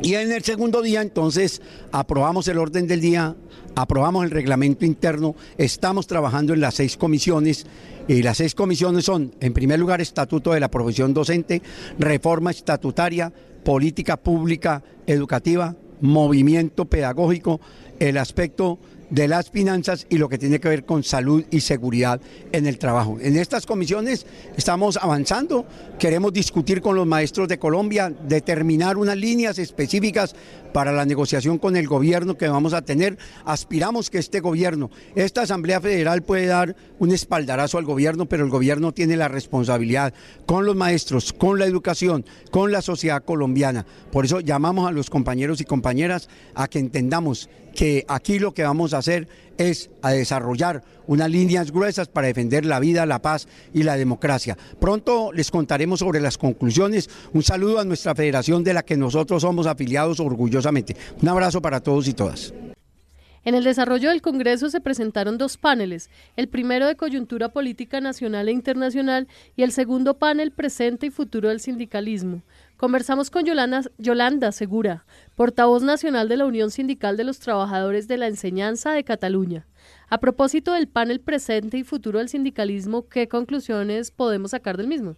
[0.03, 1.61] y en el segundo día entonces
[1.93, 3.37] aprobamos el orden del día,
[3.75, 7.67] aprobamos el reglamento interno, estamos trabajando en las seis comisiones
[8.09, 11.63] y las seis comisiones son, en primer lugar, estatuto de la profesión docente,
[11.99, 13.33] reforma estatutaria,
[13.65, 17.61] política pública educativa, movimiento pedagógico,
[17.99, 18.79] el aspecto
[19.13, 22.19] de las finanzas y lo que tiene que ver con salud y seguridad
[22.51, 23.19] en el trabajo.
[23.21, 24.25] En estas comisiones
[24.57, 25.67] estamos avanzando,
[25.99, 30.35] queremos discutir con los maestros de Colombia, determinar unas líneas específicas
[30.73, 33.19] para la negociación con el gobierno que vamos a tener.
[33.45, 38.51] Aspiramos que este gobierno, esta Asamblea Federal puede dar un espaldarazo al gobierno, pero el
[38.51, 40.15] gobierno tiene la responsabilidad
[40.47, 43.85] con los maestros, con la educación, con la sociedad colombiana.
[44.13, 48.63] Por eso llamamos a los compañeros y compañeras a que entendamos que aquí lo que
[48.63, 49.27] vamos a hacer
[49.59, 54.57] es a desarrollar unas líneas gruesas para defender la vida, la paz y la democracia.
[54.79, 57.11] Pronto les contaremos sobre las conclusiones.
[57.33, 60.97] Un saludo a nuestra federación de la que nosotros somos afiliados orgullosamente.
[61.21, 62.55] Un abrazo para todos y todas.
[63.45, 68.49] En el desarrollo del Congreso se presentaron dos paneles, el primero de coyuntura política nacional
[68.49, 69.27] e internacional
[69.57, 72.43] y el segundo panel presente y futuro del sindicalismo.
[72.77, 78.17] Conversamos con Yolanda, Yolanda Segura, portavoz nacional de la Unión Sindical de los Trabajadores de
[78.17, 79.67] la Enseñanza de Cataluña.
[80.09, 85.17] A propósito del panel presente y futuro del sindicalismo, ¿qué conclusiones podemos sacar del mismo?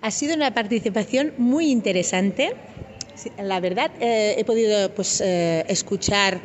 [0.00, 2.54] Ha sido una participación muy interesante.
[3.38, 6.40] La verdad, eh, he podido pues, eh, escuchar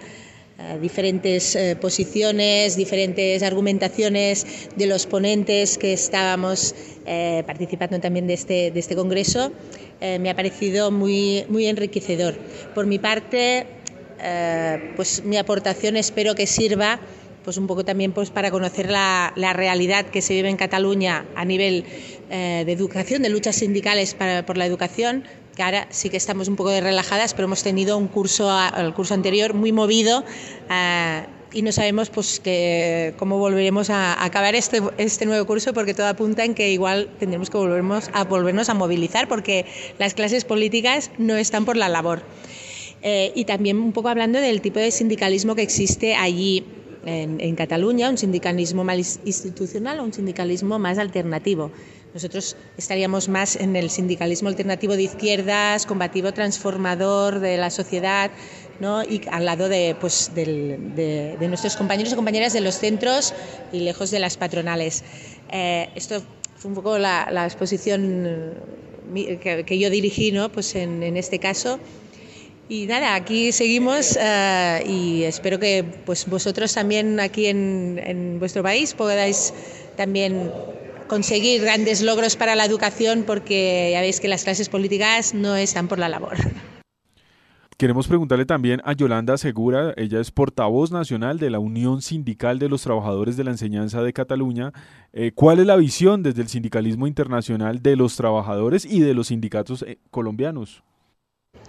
[0.81, 6.73] diferentes eh, posiciones, diferentes argumentaciones de los ponentes que estábamos
[7.05, 9.51] eh, participando también de este, de este congreso,
[9.99, 12.37] me ha parecido muy, muy enriquecedor.
[12.75, 13.65] Por mi parte,
[14.95, 16.99] pues mi aportación espero que sirva
[17.43, 21.25] pues un poco también pues para conocer la, la realidad que se vive en Cataluña
[21.35, 21.83] a nivel
[22.29, 25.23] de educación, de luchas sindicales para, por la educación,
[25.57, 28.47] que ahora sí que estamos un poco relajadas, pero hemos tenido un curso,
[28.77, 30.23] el curso anterior, muy movido.
[30.69, 32.41] Uh, y no sabemos pues
[33.17, 37.49] cómo volveremos a acabar este, este nuevo curso porque todo apunta en que igual tendremos
[37.49, 39.65] que volvernos a volvernos a movilizar porque
[39.97, 42.21] las clases políticas no están por la labor.
[43.01, 46.65] Eh, y también un poco hablando del tipo de sindicalismo que existe allí
[47.05, 51.71] en, en Cataluña, un sindicalismo más institucional o un sindicalismo más alternativo.
[52.13, 58.31] Nosotros estaríamos más en el sindicalismo alternativo de izquierdas, combativo, transformador de la sociedad,
[58.79, 59.03] ¿no?
[59.03, 63.33] y al lado de, pues, de, nuestros compañeros y compañeras de los centros
[63.71, 65.03] y lejos de las patronales.
[65.51, 66.21] Eh, esto
[66.55, 68.55] fue un poco la, exposición
[69.13, 70.49] que, que, yo dirigí ¿no?
[70.51, 71.79] pues en, este caso.
[72.69, 78.61] Y nada, aquí seguimos uh, y espero que pues vosotros también aquí en, en vuestro
[78.61, 79.53] país podáis
[79.95, 80.51] también
[81.07, 85.87] conseguir grandes logros para la educación porque ya veis que las clases políticas no están
[85.87, 86.37] por la labor.
[87.77, 92.69] Queremos preguntarle también a Yolanda Segura, ella es portavoz nacional de la Unión Sindical de
[92.69, 94.73] los Trabajadores de la Enseñanza de Cataluña.
[95.13, 99.27] Eh, ¿Cuál es la visión desde el sindicalismo internacional de los trabajadores y de los
[99.27, 100.81] sindicatos eh, colombianos?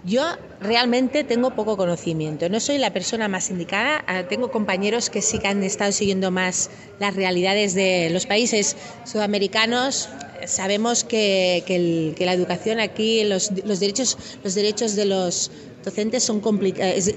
[0.05, 0.23] Yo
[0.61, 5.39] realmente tengo poco conocimiento, no soy la persona más indicada, ah, tengo compañeros que sí
[5.39, 6.69] que han estado siguiendo más
[6.99, 10.07] las realidades de los países sudamericanos.
[10.45, 15.51] Sabemos que, que, la educación aquí, los, los, derechos, los derechos de los
[15.83, 16.41] docentes son,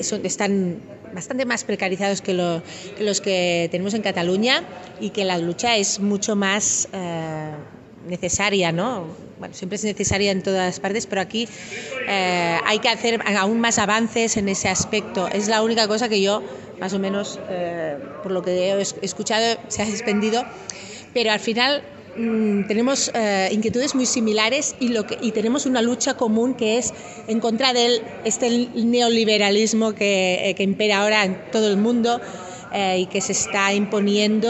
[0.01, 0.81] son están
[1.15, 4.65] bastante más precarizados que, los que tenemos en Cataluña
[5.01, 7.53] y que la lucha es mucho más eh,
[8.07, 9.07] necesaria, ¿no?
[9.43, 11.49] bueno, siempre es necesaria en todas partes, pero aquí
[12.09, 15.27] eh, hay que hacer aún más avances en ese aspecto.
[15.27, 16.45] Es la única cosa que yo,
[16.79, 20.45] más o menos, eh, por lo que he escuchado, se ha expendido,
[21.13, 21.83] pero al final
[22.17, 26.79] mmm, tenemos eh, inquietudes muy similares y, lo que, y tenemos una lucha común que
[26.79, 26.95] es
[27.27, 32.21] en contra de este neoliberalismo que, eh, que impera ahora en todo el mundo
[32.73, 34.49] eh, y que se está imponiendo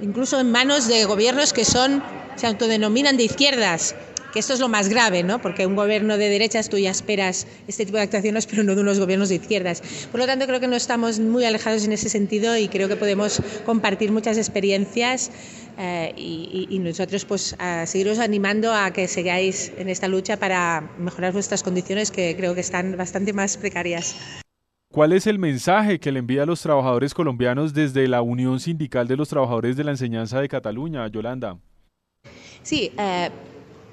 [0.00, 2.02] incluso en manos de gobiernos que son
[2.36, 3.94] se autodenominan de izquierdas,
[4.32, 5.40] que esto es lo más grave, ¿no?
[5.40, 8.82] porque un gobierno de derechas tú ya esperas este tipo de actuaciones, pero no de
[8.82, 9.82] unos gobiernos de izquierdas.
[10.10, 12.96] Por lo tanto, creo que no estamos muy alejados en ese sentido y creo que
[12.96, 15.30] podemos compartir muchas experiencias
[15.78, 20.90] eh, y, y, nosotros pues a seguiros animando a que sigáis en esta lucha para
[20.98, 24.16] mejorar vuestras condiciones que creo que están bastante más precarias.
[24.90, 29.06] ¿Cuál es el mensaje que le envía a los trabajadores colombianos desde la Unión Sindical
[29.06, 31.58] de los Trabajadores de la Enseñanza de Cataluña, Yolanda?
[32.62, 33.30] Sí, eh,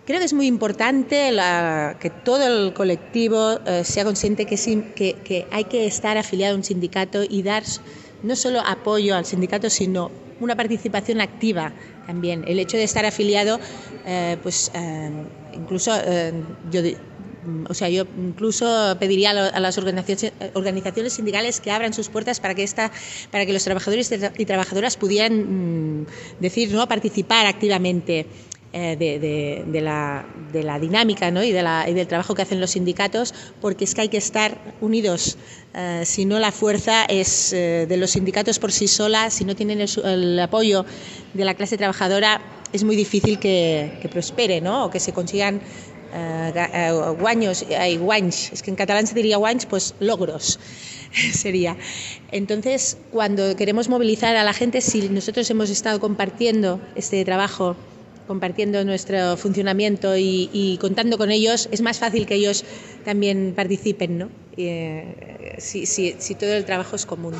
[0.05, 4.57] creo que es muy importante la, que todo el colectivo eh, sea consciente que,
[4.95, 7.64] que, que, hay que estar afiliado a un sindicato y dar
[8.24, 10.09] no solo apoyo al sindicato, sino
[10.39, 11.74] una participación activa
[12.05, 12.43] también.
[12.47, 13.59] El hecho de estar afiliado,
[14.05, 15.11] eh, pues eh,
[15.53, 16.34] incluso eh,
[16.72, 16.82] yo
[17.68, 22.55] o sea, yo incluso pediría a las organizaciones, organizaciones, sindicales que abran sus puertas para
[22.55, 22.89] que esta,
[23.32, 26.05] para que los trabajadores y trabajadoras pudieran mm,
[26.39, 28.28] decir, no, participar activamente
[28.76, 34.10] eh, de, la, dinámica y, del trabajo que hacen los sindicatos, porque es que hay
[34.10, 35.38] que estar unidos.
[35.76, 39.56] Eh, si no, la fuerza es eh, de los sindicatos por sí sola, si no
[39.56, 40.86] tienen el, apoyo
[41.36, 44.86] de la clase trabajadora, es muy difícil que, que prospere ¿no?
[44.86, 45.62] o que se consigan
[46.12, 50.60] uh, guaños, hay guanys, es que en catalán se diría guanys, pues logros
[51.32, 51.78] sería.
[52.32, 57.76] Entonces, cuando queremos movilizar a la gente, si nosotros hemos estado compartiendo este trabajo
[58.28, 62.66] compartiendo nuestro funcionamiento y, contando con ellos, es más fácil que ellos
[63.04, 64.30] también participen, ¿no?
[64.58, 67.34] Eh, si todo el trabajo es común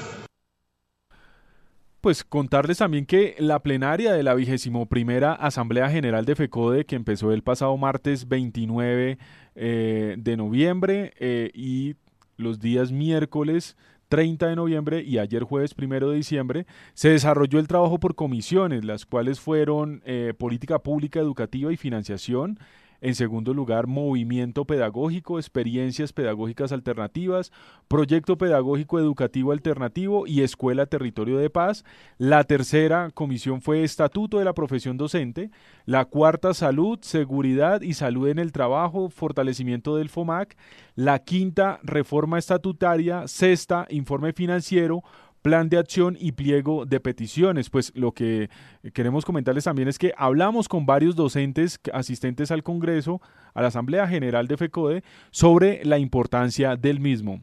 [2.04, 6.98] pues contarles también que la plenaria de la vigésimo primera Asamblea General de FECODE, que
[6.98, 9.18] empezó el pasado martes 29
[9.56, 11.96] eh, de noviembre eh, y
[12.36, 13.78] los días miércoles
[14.14, 18.86] 30 de noviembre y ayer jueves 1 de diciembre, se desarrolló el trabajo por comisiones,
[18.86, 22.60] las cuales fueron eh, política pública educativa y financiación,
[23.04, 27.52] En segundo lugar, movimiento pedagógico, experiencias pedagógicas alternativas,
[27.90, 31.84] proyecto pedagógico educativo alternativo y escuela territorio de paz.
[32.18, 35.52] La tercera comisión fue estatuto de la profesión docente.
[35.86, 40.56] La cuarta, salud, seguridad y salud en el trabajo, fortalecimiento del FOMAC.
[40.96, 43.28] La quinta, reforma estatutaria.
[43.28, 45.04] Sexta, informe financiero
[45.44, 47.70] plan de acción y pliego de peticiones.
[47.70, 48.50] Pues lo que
[48.94, 53.22] queremos comentarles también es que hablamos con varios docentes asistentes al Congreso,
[53.54, 57.42] a la Asamblea General de FECODE, sobre la importancia del mismo.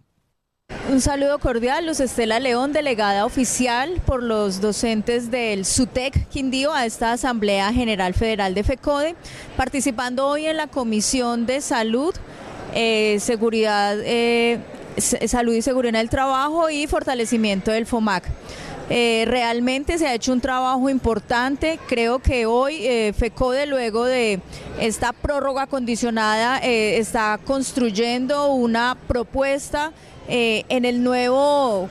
[0.89, 6.87] Un saludo cordial, Luz Estela León, delegada oficial por los docentes del SUTEC Quindío a
[6.87, 9.15] esta Asamblea General Federal de FECODE,
[9.57, 12.15] participando hoy en la Comisión de Salud,
[12.75, 14.61] eh, Seguridad eh,
[14.99, 18.25] salud y seguridad en el trabajo y fortalecimiento del FOMAC.
[18.93, 21.79] Eh, realmente se ha hecho un trabajo importante.
[21.87, 24.41] Creo que hoy eh, FECODE, luego de
[24.81, 29.93] esta prórroga condicionada, eh, está construyendo una propuesta
[30.33, 31.89] en el nuevo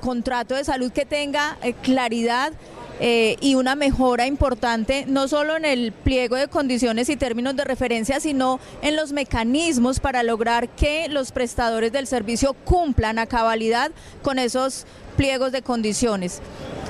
[0.00, 2.52] contrato de salud que tenga claridad
[3.00, 7.64] eh, y una mejora importante no solo en el pliego de condiciones y términos de
[7.64, 13.92] referencia, sino en los mecanismos para lograr que los prestadores del servicio cumplan a cabalidad
[14.22, 14.86] con esos
[15.16, 16.40] pliegos de condiciones.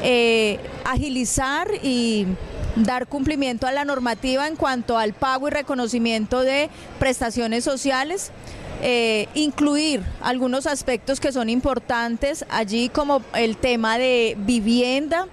[0.03, 2.27] Eh, agilizar y
[2.77, 8.31] dar cumplimiento a la normativa en cuanto al pago y reconocimiento de prestaciones sociales.
[8.81, 15.27] Eh, incluir algunos aspectos que son importantes allí como el tema de vivienda,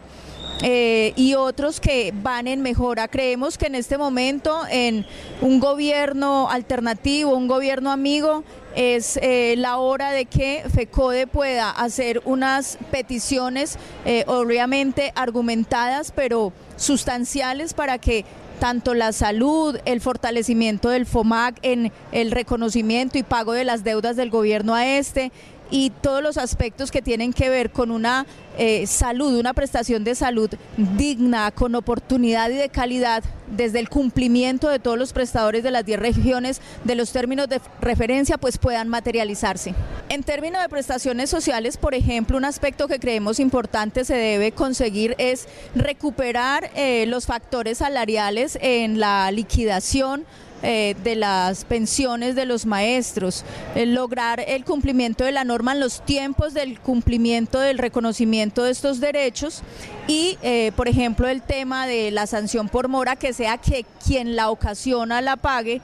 [0.62, 3.08] eh, y otros que van en mejora.
[3.08, 5.06] Creemos que en este momento en
[5.42, 8.44] un gobierno alternativo, un gobierno amigo,
[8.76, 16.52] es eh, la hora de que FECODE pueda hacer unas peticiones, eh, obviamente argumentadas, pero
[16.76, 18.26] sustanciales para que
[18.60, 24.16] tanto la salud, el fortalecimiento del FOMAC en el reconocimiento y pago de las deudas
[24.16, 25.32] del gobierno a este,
[25.72, 28.26] y todos los aspectos que tienen que ver con una
[28.58, 34.70] eh, salud, una prestación de salud digna, con oportunidad y de calidad, desde el cumplimiento
[34.70, 38.88] de todos los prestadores de las 10 regiones de los términos de referencia, pues puedan
[38.90, 39.76] materializarse.
[40.10, 45.16] En términos de prestaciones sociales, por ejemplo, un aspecto que creemos importante se debe conseguir
[45.18, 50.26] es recuperar eh, los factores salariales en la liquidación
[50.68, 53.46] eh, de las pensiones de los maestros,
[53.76, 59.00] lograr el cumplimiento de la norma en los tiempos del cumplimiento del reconocimiento de estos
[59.00, 59.62] derechos
[60.08, 64.36] y, eh, por ejemplo, el tema de la sanción por mora, que sea que quien
[64.36, 65.82] la ocasiona la pague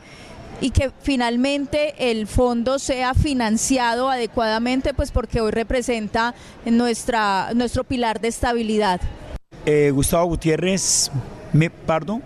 [0.61, 8.19] y que finalmente el fondo sea financiado adecuadamente, pues porque hoy representa nuestra, nuestro pilar
[8.19, 9.01] de estabilidad.
[9.65, 11.11] Eh, Gustavo Gutiérrez
[11.86, 12.21] Pardo,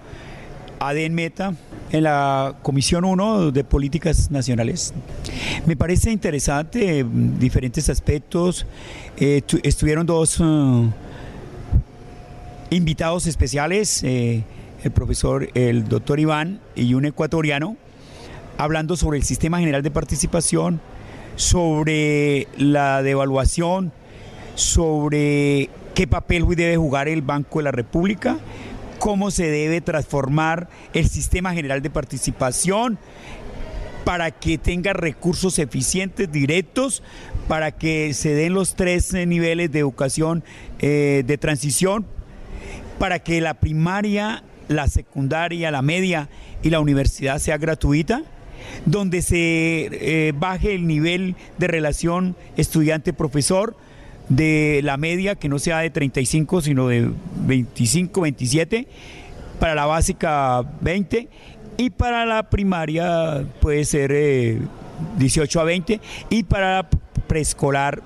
[0.79, 1.53] ADN Meta,
[1.91, 4.93] en la Comisión 1 de Políticas Nacionales.
[5.65, 8.65] Me parece interesante mm, diferentes aspectos.
[9.17, 10.89] Eh, estuvieron dos uh,
[12.69, 14.43] invitados especiales, eh,
[14.83, 17.77] el profesor, el doctor Iván y un ecuatoriano,
[18.57, 20.81] hablando sobre el sistema general de participación,
[21.35, 23.91] sobre la devaluación,
[24.55, 28.37] sobre qué papel debe jugar el Banco de la República
[28.99, 32.99] cómo se debe transformar el sistema general de participación
[34.05, 37.03] para que tenga recursos eficientes, directos,
[37.47, 40.43] para que se den los tres niveles de educación
[40.79, 42.05] eh, de transición,
[42.99, 46.29] para que la primaria, la secundaria, la media
[46.63, 48.23] y la universidad sea gratuita,
[48.85, 53.75] donde se eh, baje el nivel de relación estudiante-profesor,
[54.29, 57.09] de la media que no sea de 35 sino de
[57.45, 58.87] 25, 27,
[59.59, 61.29] para la básica 20
[61.77, 64.59] y para la primaria puede ser
[65.17, 66.89] 18 eh, a 20 y para la
[67.27, 68.01] preescolar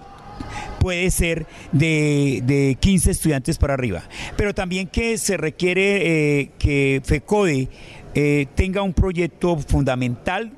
[0.80, 4.04] puede ser de, 15 estudiantes para arriba.
[4.36, 7.68] Pero también que se requiere eh, que FECODE
[8.16, 10.52] eh, tenga un proyecto fundamental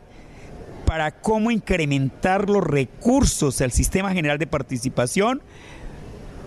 [0.91, 5.41] para cómo incrementar los recursos al sistema general de participación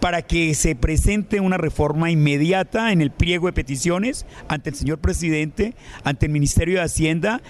[0.00, 4.98] para que se presente una reforma inmediata en el pliego de peticiones ante el señor
[4.98, 7.40] presidente, ante el Ministerio de Hacienda,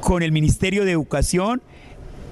[0.00, 1.60] con el Ministerio de Educación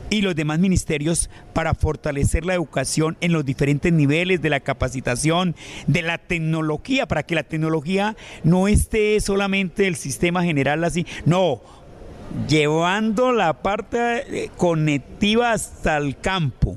[0.08, 5.54] y los demás ministerios para fortalecer la educación en los diferentes niveles de la capacitación,
[5.86, 11.60] de la tecnología, para que la tecnología no esté solamente el sistema general así, no,
[12.48, 16.76] llevando la parte eh, conectiva hasta el campo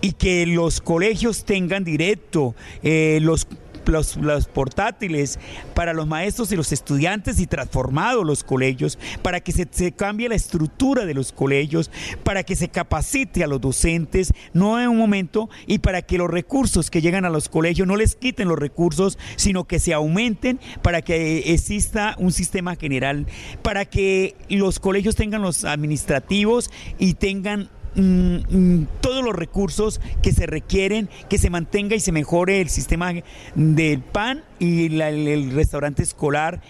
[0.00, 3.46] y que los colegios tengan directo eh, los
[3.92, 4.16] los,
[4.46, 5.38] portátiles
[5.74, 10.34] para los maestros y los estudiantes y transformado los colegios, para que se, cambie la
[10.34, 11.90] estructura de los colegios,
[12.22, 16.30] para que se capacite a los docentes, no en un momento, y para que los
[16.30, 20.60] recursos que llegan a los colegios no les quiten los recursos, sino que se aumenten
[20.82, 23.26] para que exista un sistema general,
[23.62, 30.32] para que los colegios tengan los administrativos y tengan Mm, mm, todos los recursos que
[30.32, 33.12] se requieren, que se mantenga y se mejore el sistema
[33.54, 36.60] del PAN y el, restaurante escolar,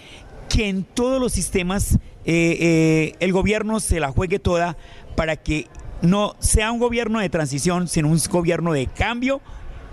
[0.51, 1.95] que en todos los sistemas
[2.27, 4.77] eh, eh, el gobierno se la juegue toda
[5.16, 5.66] para que
[6.03, 9.41] no sea un gobierno de transición, sino un gobierno de cambio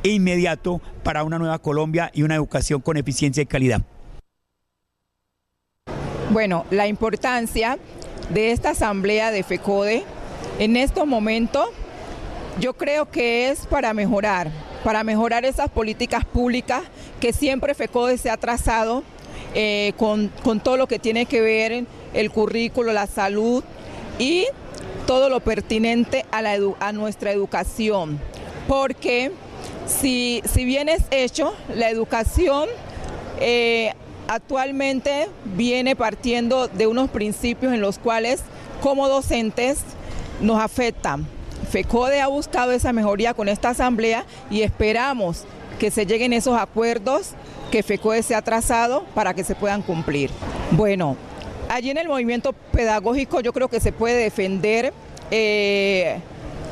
[0.04, 3.82] e inmediato para una nueva Colombia y una educación con eficiencia y calidad.
[6.32, 7.78] Bueno, la importancia
[8.34, 10.04] de esta asamblea de FECODE
[10.62, 11.66] en estos momentos
[12.60, 14.52] yo creo que es para mejorar,
[14.84, 16.84] para mejorar esas políticas públicas
[17.20, 19.04] que siempre FECODE se ha trazado
[19.56, 23.64] eh, con, todo lo que tiene que ver el currículo, la salud
[24.20, 24.46] y
[25.08, 28.20] todo lo pertinente a, la a nuestra educación.
[28.68, 29.32] Porque
[29.88, 32.70] si, si, bien es hecho, la educación
[33.40, 33.94] eh,
[34.28, 38.44] actualmente viene partiendo de unos principios en los cuales
[38.80, 39.80] como docentes
[40.42, 41.26] nos afectan.
[41.70, 45.46] FECODE ha buscado esa mejoría con esta asamblea y esperamos
[45.80, 47.32] que se lleguen esos acuerdos
[47.72, 50.30] que FECODE se ha trazado para que se puedan cumplir.
[50.72, 51.16] Bueno,
[51.70, 54.94] allí en el movimiento pedagógico yo creo que se puede defender
[55.32, 56.20] eh,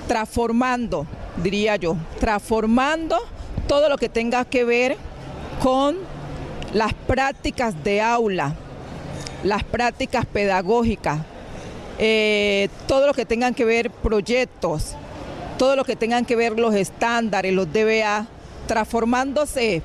[0.07, 1.05] transformando,
[1.37, 3.17] diría yo, transformando
[3.67, 4.97] todo lo que tenga que ver
[5.63, 5.97] con
[6.73, 8.55] las prácticas de aula,
[9.43, 11.19] las prácticas pedagógicas,
[11.99, 14.95] eh, todo lo que tengan que ver proyectos,
[15.57, 18.25] todo lo que tengan que ver los estándares, los DBA,
[18.67, 19.81] transformándose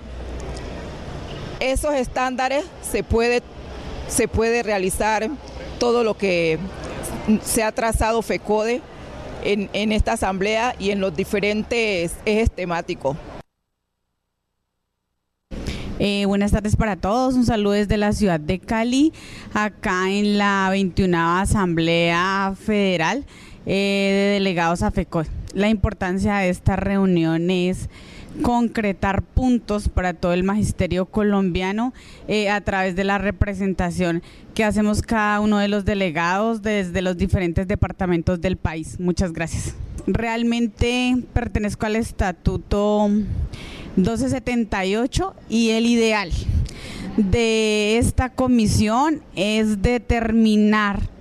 [1.59, 3.43] esos estándares se puede,
[4.09, 5.29] se puede realizar
[5.79, 6.59] todo lo que
[7.43, 8.81] se ha trazado FECODE
[9.43, 13.17] en, en esta asamblea y en los diferentes ejes temáticos.
[16.01, 19.13] Eh, buenas tardes para todos, un saludo desde la ciudad de Cali,
[19.53, 23.25] acá en la 21 Asamblea Federal
[23.65, 25.23] eh, de Delegados a FECO.
[25.53, 27.89] La importancia de esta reunión es
[28.43, 31.95] concretar puntos para todo el magisterio colombiano
[32.27, 34.21] eh, a través de la representación
[34.53, 38.99] que hacemos cada uno de los delegados desde los diferentes departamentos del país.
[38.99, 39.77] Muchas gracias.
[40.09, 43.09] Realmente pertenezco al estatuto
[43.97, 46.31] 1278 y el ideal
[47.17, 51.15] de esta comisión es determinar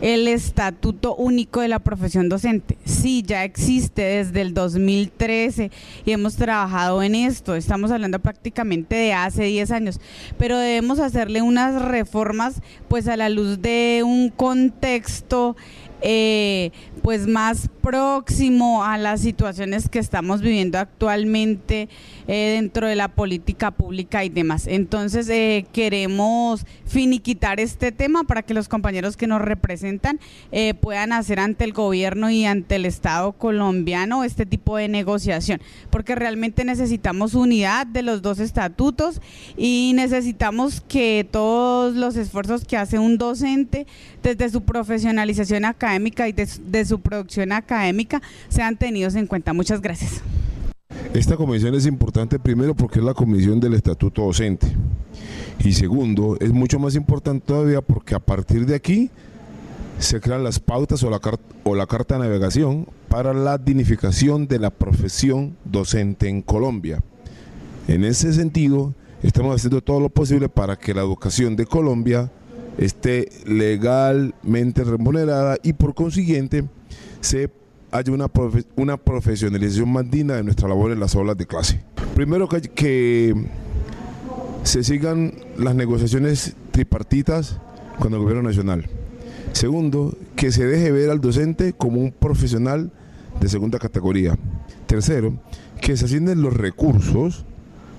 [0.00, 2.76] el estatuto único de la profesión docente.
[2.84, 5.70] Sí, ya existe desde el 2013
[6.04, 7.54] y hemos trabajado en esto.
[7.54, 10.00] Estamos hablando prácticamente de hace 10 años,
[10.36, 15.56] pero debemos hacerle unas reformas pues a la luz de un contexto
[16.06, 16.70] eh,
[17.02, 21.88] pues más próximo a las situaciones que estamos viviendo actualmente
[22.26, 24.66] eh, dentro de la política pública y demás.
[24.66, 30.20] Entonces eh, queremos finiquitar este tema para que los compañeros que nos representan
[30.52, 35.60] eh, puedan hacer ante el gobierno y ante el Estado colombiano este tipo de negociación,
[35.90, 39.20] porque realmente necesitamos unidad de los dos estatutos
[39.56, 43.86] y necesitamos que todos los esfuerzos que hace un docente
[44.22, 49.52] desde su profesionalización académica y de su producción académica sean tenidos en cuenta.
[49.52, 50.22] Muchas gracias.
[51.12, 54.66] Esta comisión es importante primero porque es la comisión del estatuto docente
[55.64, 59.10] y segundo es mucho más importante todavía porque a partir de aquí
[59.98, 61.20] se crean las pautas o la,
[61.62, 67.02] o la carta de navegación para la dignificación de la profesión docente en Colombia.
[67.86, 68.92] En ese sentido,
[69.22, 72.32] estamos haciendo todo lo posible para que la educación de Colombia
[72.76, 76.64] esté legalmente remunerada y por consiguiente
[77.20, 77.50] se
[77.94, 78.28] haya una,
[78.74, 81.80] una profesionalización más digna de nuestra labor en las aulas de clase.
[82.16, 83.34] Primero que, que
[84.64, 87.60] se sigan las negociaciones tripartitas
[88.00, 88.88] con el gobierno nacional.
[89.52, 92.90] Segundo, que se deje ver al docente como un profesional
[93.40, 94.36] de segunda categoría.
[94.86, 95.34] Tercero,
[95.80, 97.44] que se asignen los recursos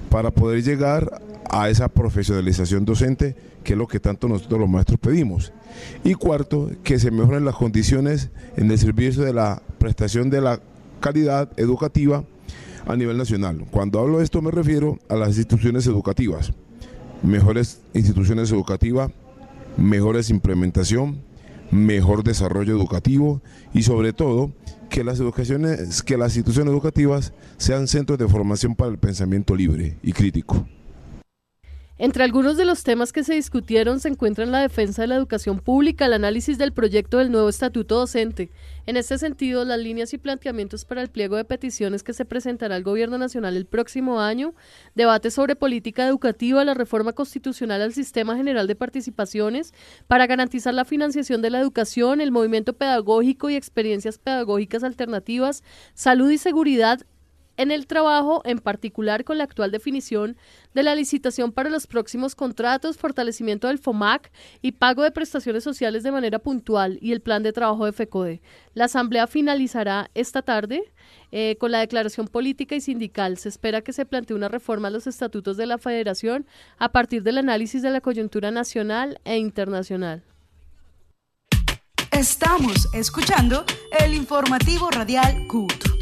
[0.10, 5.00] para poder llegar a esa profesionalización docente, que es lo que tanto nosotros los maestros
[5.00, 5.54] pedimos.
[6.04, 10.60] Y cuarto, que se mejoren las condiciones en el servicio de la prestación de la
[11.00, 12.24] calidad educativa
[12.86, 13.66] a nivel nacional.
[13.72, 16.54] Cuando hablo de esto me refiero a las instituciones educativas.
[17.24, 19.12] Mejores instituciones educativas,
[19.78, 21.22] mejores implementación,
[21.72, 23.41] mejor desarrollo educativo
[23.74, 24.52] y sobre todo
[24.89, 29.98] que las educaciones, que las instituciones educativas sean centros de formación para el pensamiento libre
[30.04, 30.68] y crítico.
[31.98, 35.60] Entre algunos de los temas que se discutieron se encuentran la defensa de la educación
[35.60, 38.52] pública, el análisis del proyecto del nuevo estatuto docente.
[38.86, 42.76] En este sentido, las líneas y planteamientos para el pliego de peticiones que se presentará
[42.76, 44.54] al Gobierno Nacional el próximo año,
[44.93, 49.74] debate sobre política educativa, la reforma constitucional al Sistema General de Participaciones
[50.08, 56.30] para garantizar la financiación de la educación, el movimiento pedagógico y experiencias pedagógicas alternativas, salud
[56.30, 57.06] y seguridad,
[57.58, 60.38] en el trabajo, en particular con la actual definición
[60.74, 64.32] de la licitación para los próximos contratos, fortalecimiento del FOMAC
[64.62, 68.41] y pago de prestaciones sociales de manera puntual y el plan de trabajo de FECODE.
[68.74, 70.84] La Asamblea finalizará esta tarde
[71.32, 73.38] eh, con la declaración política y sindical.
[73.38, 76.45] Se espera que se plantee una reforma a los estatutos de la Federación
[76.78, 80.24] a partir del análisis de la coyuntura nacional e internacional.
[82.12, 83.66] Estamos escuchando
[83.99, 85.95] el informativo radial CUT.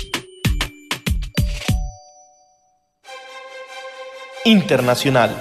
[4.46, 5.32] Internacional.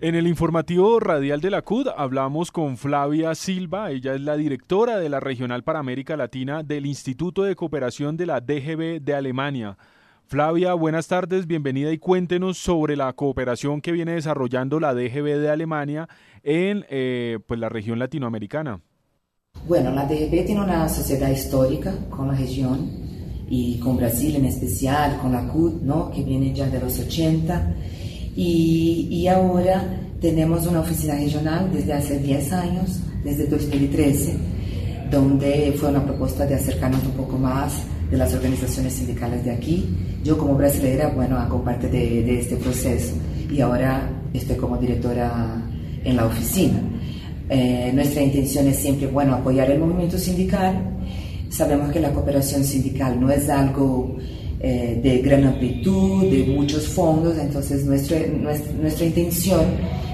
[0.00, 4.98] En el informativo radial de la CUD hablamos con Flavia Silva, ella es la directora
[4.98, 9.78] de la Regional para América Latina del Instituto de Cooperación de la DGB de Alemania.
[10.26, 15.50] Flavia, buenas tardes, bienvenida y cuéntenos sobre la cooperación que viene desarrollando la DGB de
[15.50, 16.08] Alemania
[16.42, 18.80] en eh, pues, la región latinoamericana.
[19.66, 22.90] Bueno, la DGB tiene una sociedad histórica con la región
[23.48, 26.10] y con Brasil en especial, con la CUT, ¿no?
[26.10, 27.74] que viene ya de los 80.
[28.36, 29.82] Y, y ahora
[30.20, 34.36] tenemos una oficina regional desde hace 10 años, desde 2013,
[35.10, 37.72] donde fue una propuesta de acercarnos un poco más
[38.10, 39.88] de las organizaciones sindicales de aquí.
[40.22, 43.14] Yo como brasileña, bueno, hago parte de, de este proceso
[43.50, 45.62] y ahora estoy como directora
[46.04, 46.80] en la oficina.
[47.48, 50.74] Eh, nuestra intención es siempre, bueno, apoyar el movimiento sindical.
[51.50, 54.16] Sabemos que la cooperación sindical no es algo
[54.60, 58.18] eh, de gran amplitud, de muchos fondos, entonces nuestra,
[58.80, 59.60] nuestra, intención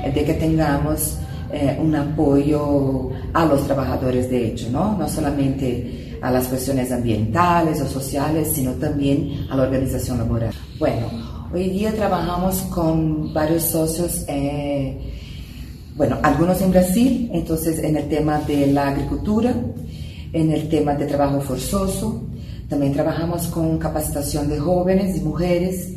[0.05, 1.19] es de que tengamos
[1.53, 4.99] eh, un apoyo a los trabajadores de hecho, ¿no?
[4.99, 10.53] no solamente a las cuestiones ambientales o sociales, sino también a la organización laboral.
[10.79, 11.07] Bueno,
[11.55, 14.25] hoy día trabajamos con varios socios
[15.97, 19.55] bueno, algunos en Brasil, entonces en el tema de la agricultura,
[20.33, 22.27] en el tema de trabajo forzoso,
[22.69, 25.93] también trabajamos con capacitación de jóvenes y mujeres,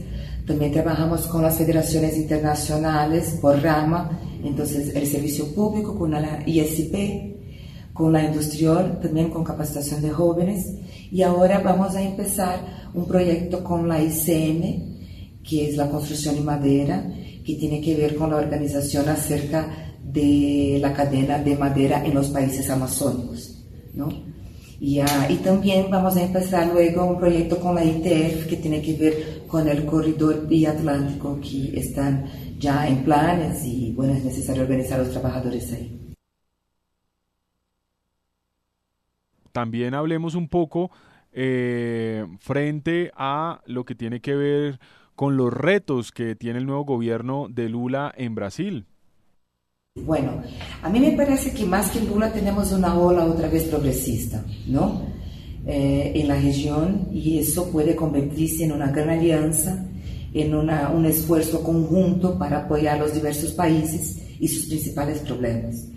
[0.45, 7.93] también trabajamos con las federaciones internacionales por rama, entonces el servicio público con la ISP,
[7.93, 10.65] con la industrial, también con capacitación de jóvenes,
[11.11, 16.41] y ahora vamos a empezar un proyecto con la ICM, que es la construcción y
[16.41, 17.07] madera,
[17.43, 22.29] que tiene que ver con la organización acerca de la cadena de madera en los
[22.29, 23.65] países amazónicos.
[23.93, 24.09] ¿no?
[24.79, 28.93] Y, y, también vamos a empezar luego un proyecto con la ITF que tiene que
[28.93, 32.25] ver con el corredor biatlántico que están
[32.59, 35.99] ya en planes y bueno, es necesario organizar a los trabajadores ahí.
[39.53, 40.89] También hablemos un poco
[41.31, 44.79] eh, frente a lo que tiene que ver
[45.15, 48.85] con los retos que tiene el nuevo gobierno de Lula en Brasil.
[49.95, 50.41] Bueno,
[50.81, 55.03] a mí me parece que más que Lula tenemos una ola otra vez progresista, ¿no?
[55.65, 59.85] Eh, en la región y eso puede convertirse en una gran alianza,
[60.33, 65.87] en un esfuerzo conjunto para apoyar los diversos países y sus principales problemas.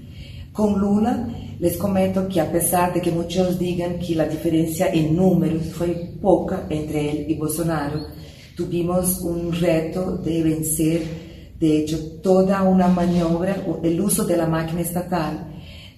[0.53, 5.17] Con Lula les comento que a pesar de que muchos digan que la diferencia en
[5.17, 8.07] números fue poca entre él y Bolsonaro,
[8.57, 11.27] tuvimos un reto de vencer
[11.59, 15.55] de hecho, toda una maniobra, el uso de la máquina estatal,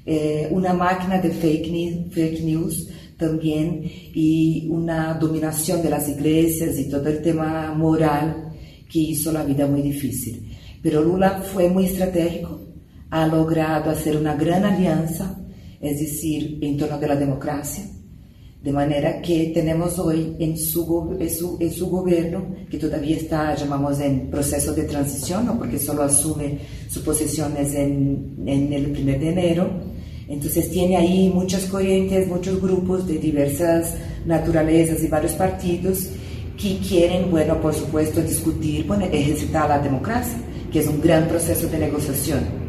[0.07, 3.83] eh, una máquina de fake news, fake news también
[4.15, 8.53] y una dominación de las iglesias y todo el tema moral
[8.89, 10.57] que hizo la vida muy difícil.
[10.81, 12.61] Pero Lula fue muy estratégico,
[13.11, 15.37] ha logrado hacer una gran alianza,
[15.81, 17.85] es decir, en torno de la democracia,
[18.63, 24.83] de manera que tenemos hoy en su, gobierno, que todavía está, llamamos, en proceso de
[24.83, 25.59] transición, ¿no?
[25.59, 29.71] porque solo asume sus posesiones en, en el 1 de enero,
[30.27, 33.95] entonces tiene ahí muchas corrientes, muchos grupos de diversas
[34.27, 36.09] naturalezas y varios partidos
[36.61, 40.37] que quieren, bueno, por supuesto, discutir, bueno, ejercitar la democracia,
[40.73, 42.68] que es un gran proceso de negociación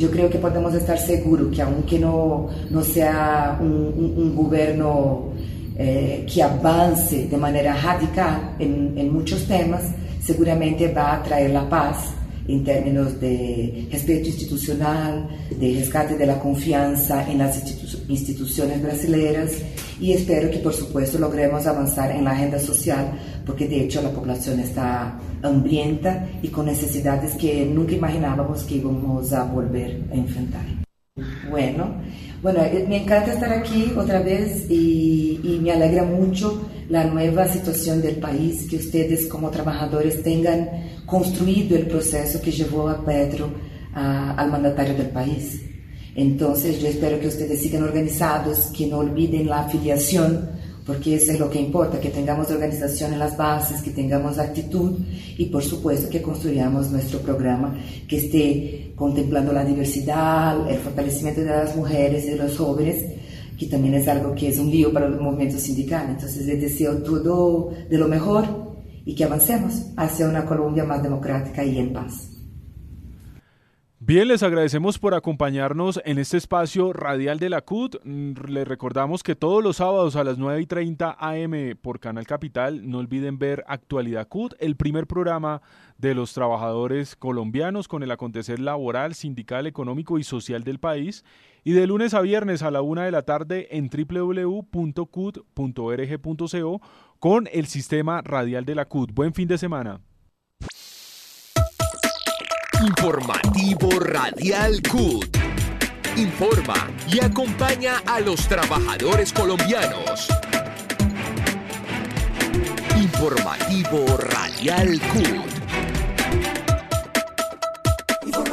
[0.00, 5.28] yo creo que podemos estar seguros que aunque no, no sea un, un, gobierno
[5.76, 9.82] eh, que avance de manera radical en, en, muchos temas,
[10.22, 12.14] seguramente va a traer la paz
[12.52, 15.28] en términos de respeto institucional,
[15.58, 19.52] de rescate de la confianza en las institu instituciones brasileñas
[20.00, 23.12] y espero que por supuesto logremos avanzar en la agenda social
[23.46, 29.32] porque de hecho la población está hambrienta y con necesidades que nunca imaginábamos que íbamos
[29.32, 30.64] a volver a enfrentar.
[31.50, 31.94] Bueno,
[32.42, 37.46] bueno, eh, me encanta estar aquí otra vez y, y, me alegra mucho la nueva
[37.46, 40.68] situación del país, que ustedes como trabajadores tengan
[41.06, 43.48] construido el proceso que llevó a Pedro
[43.94, 45.62] al mandatario del país.
[46.16, 50.50] Entonces yo espero que ustedes sigan organizados, que no olviden la afiliación,
[50.84, 54.98] porque eso es lo que importa, que tengamos organización en las bases, que tengamos actitud
[55.38, 57.78] y por supuesto que construyamos nuestro programa
[58.08, 63.04] que esté contemplando la diversidad, el fortalecimiento de las mujeres y de los jóvenes,
[63.60, 66.06] que también es algo que es un lío para el movimiento sindical.
[66.08, 68.46] Entonces les deseo todo de lo mejor
[69.04, 72.30] y que avancemos hacia una Colombia más democrática y en paz.
[74.02, 77.96] Bien, les agradecemos por acompañarnos en este espacio radial de la CUT.
[78.02, 82.26] Mm, les recordamos que todos los sábados a las 9 y 30 AM por Canal
[82.26, 85.60] Capital, no olviden ver Actualidad CUT, el primer programa
[86.00, 91.24] de los trabajadores colombianos con el acontecer laboral, sindical, económico y social del país.
[91.62, 94.70] Y de lunes a viernes a la una de la tarde en www.cut.org.co
[97.18, 99.12] con el sistema radial de la CUT.
[99.12, 100.00] Buen fin de semana.
[102.82, 105.36] Informativo Radial CUT.
[106.16, 110.28] Informa y acompaña a los trabajadores colombianos.
[112.96, 115.59] Informativo Radial CUT.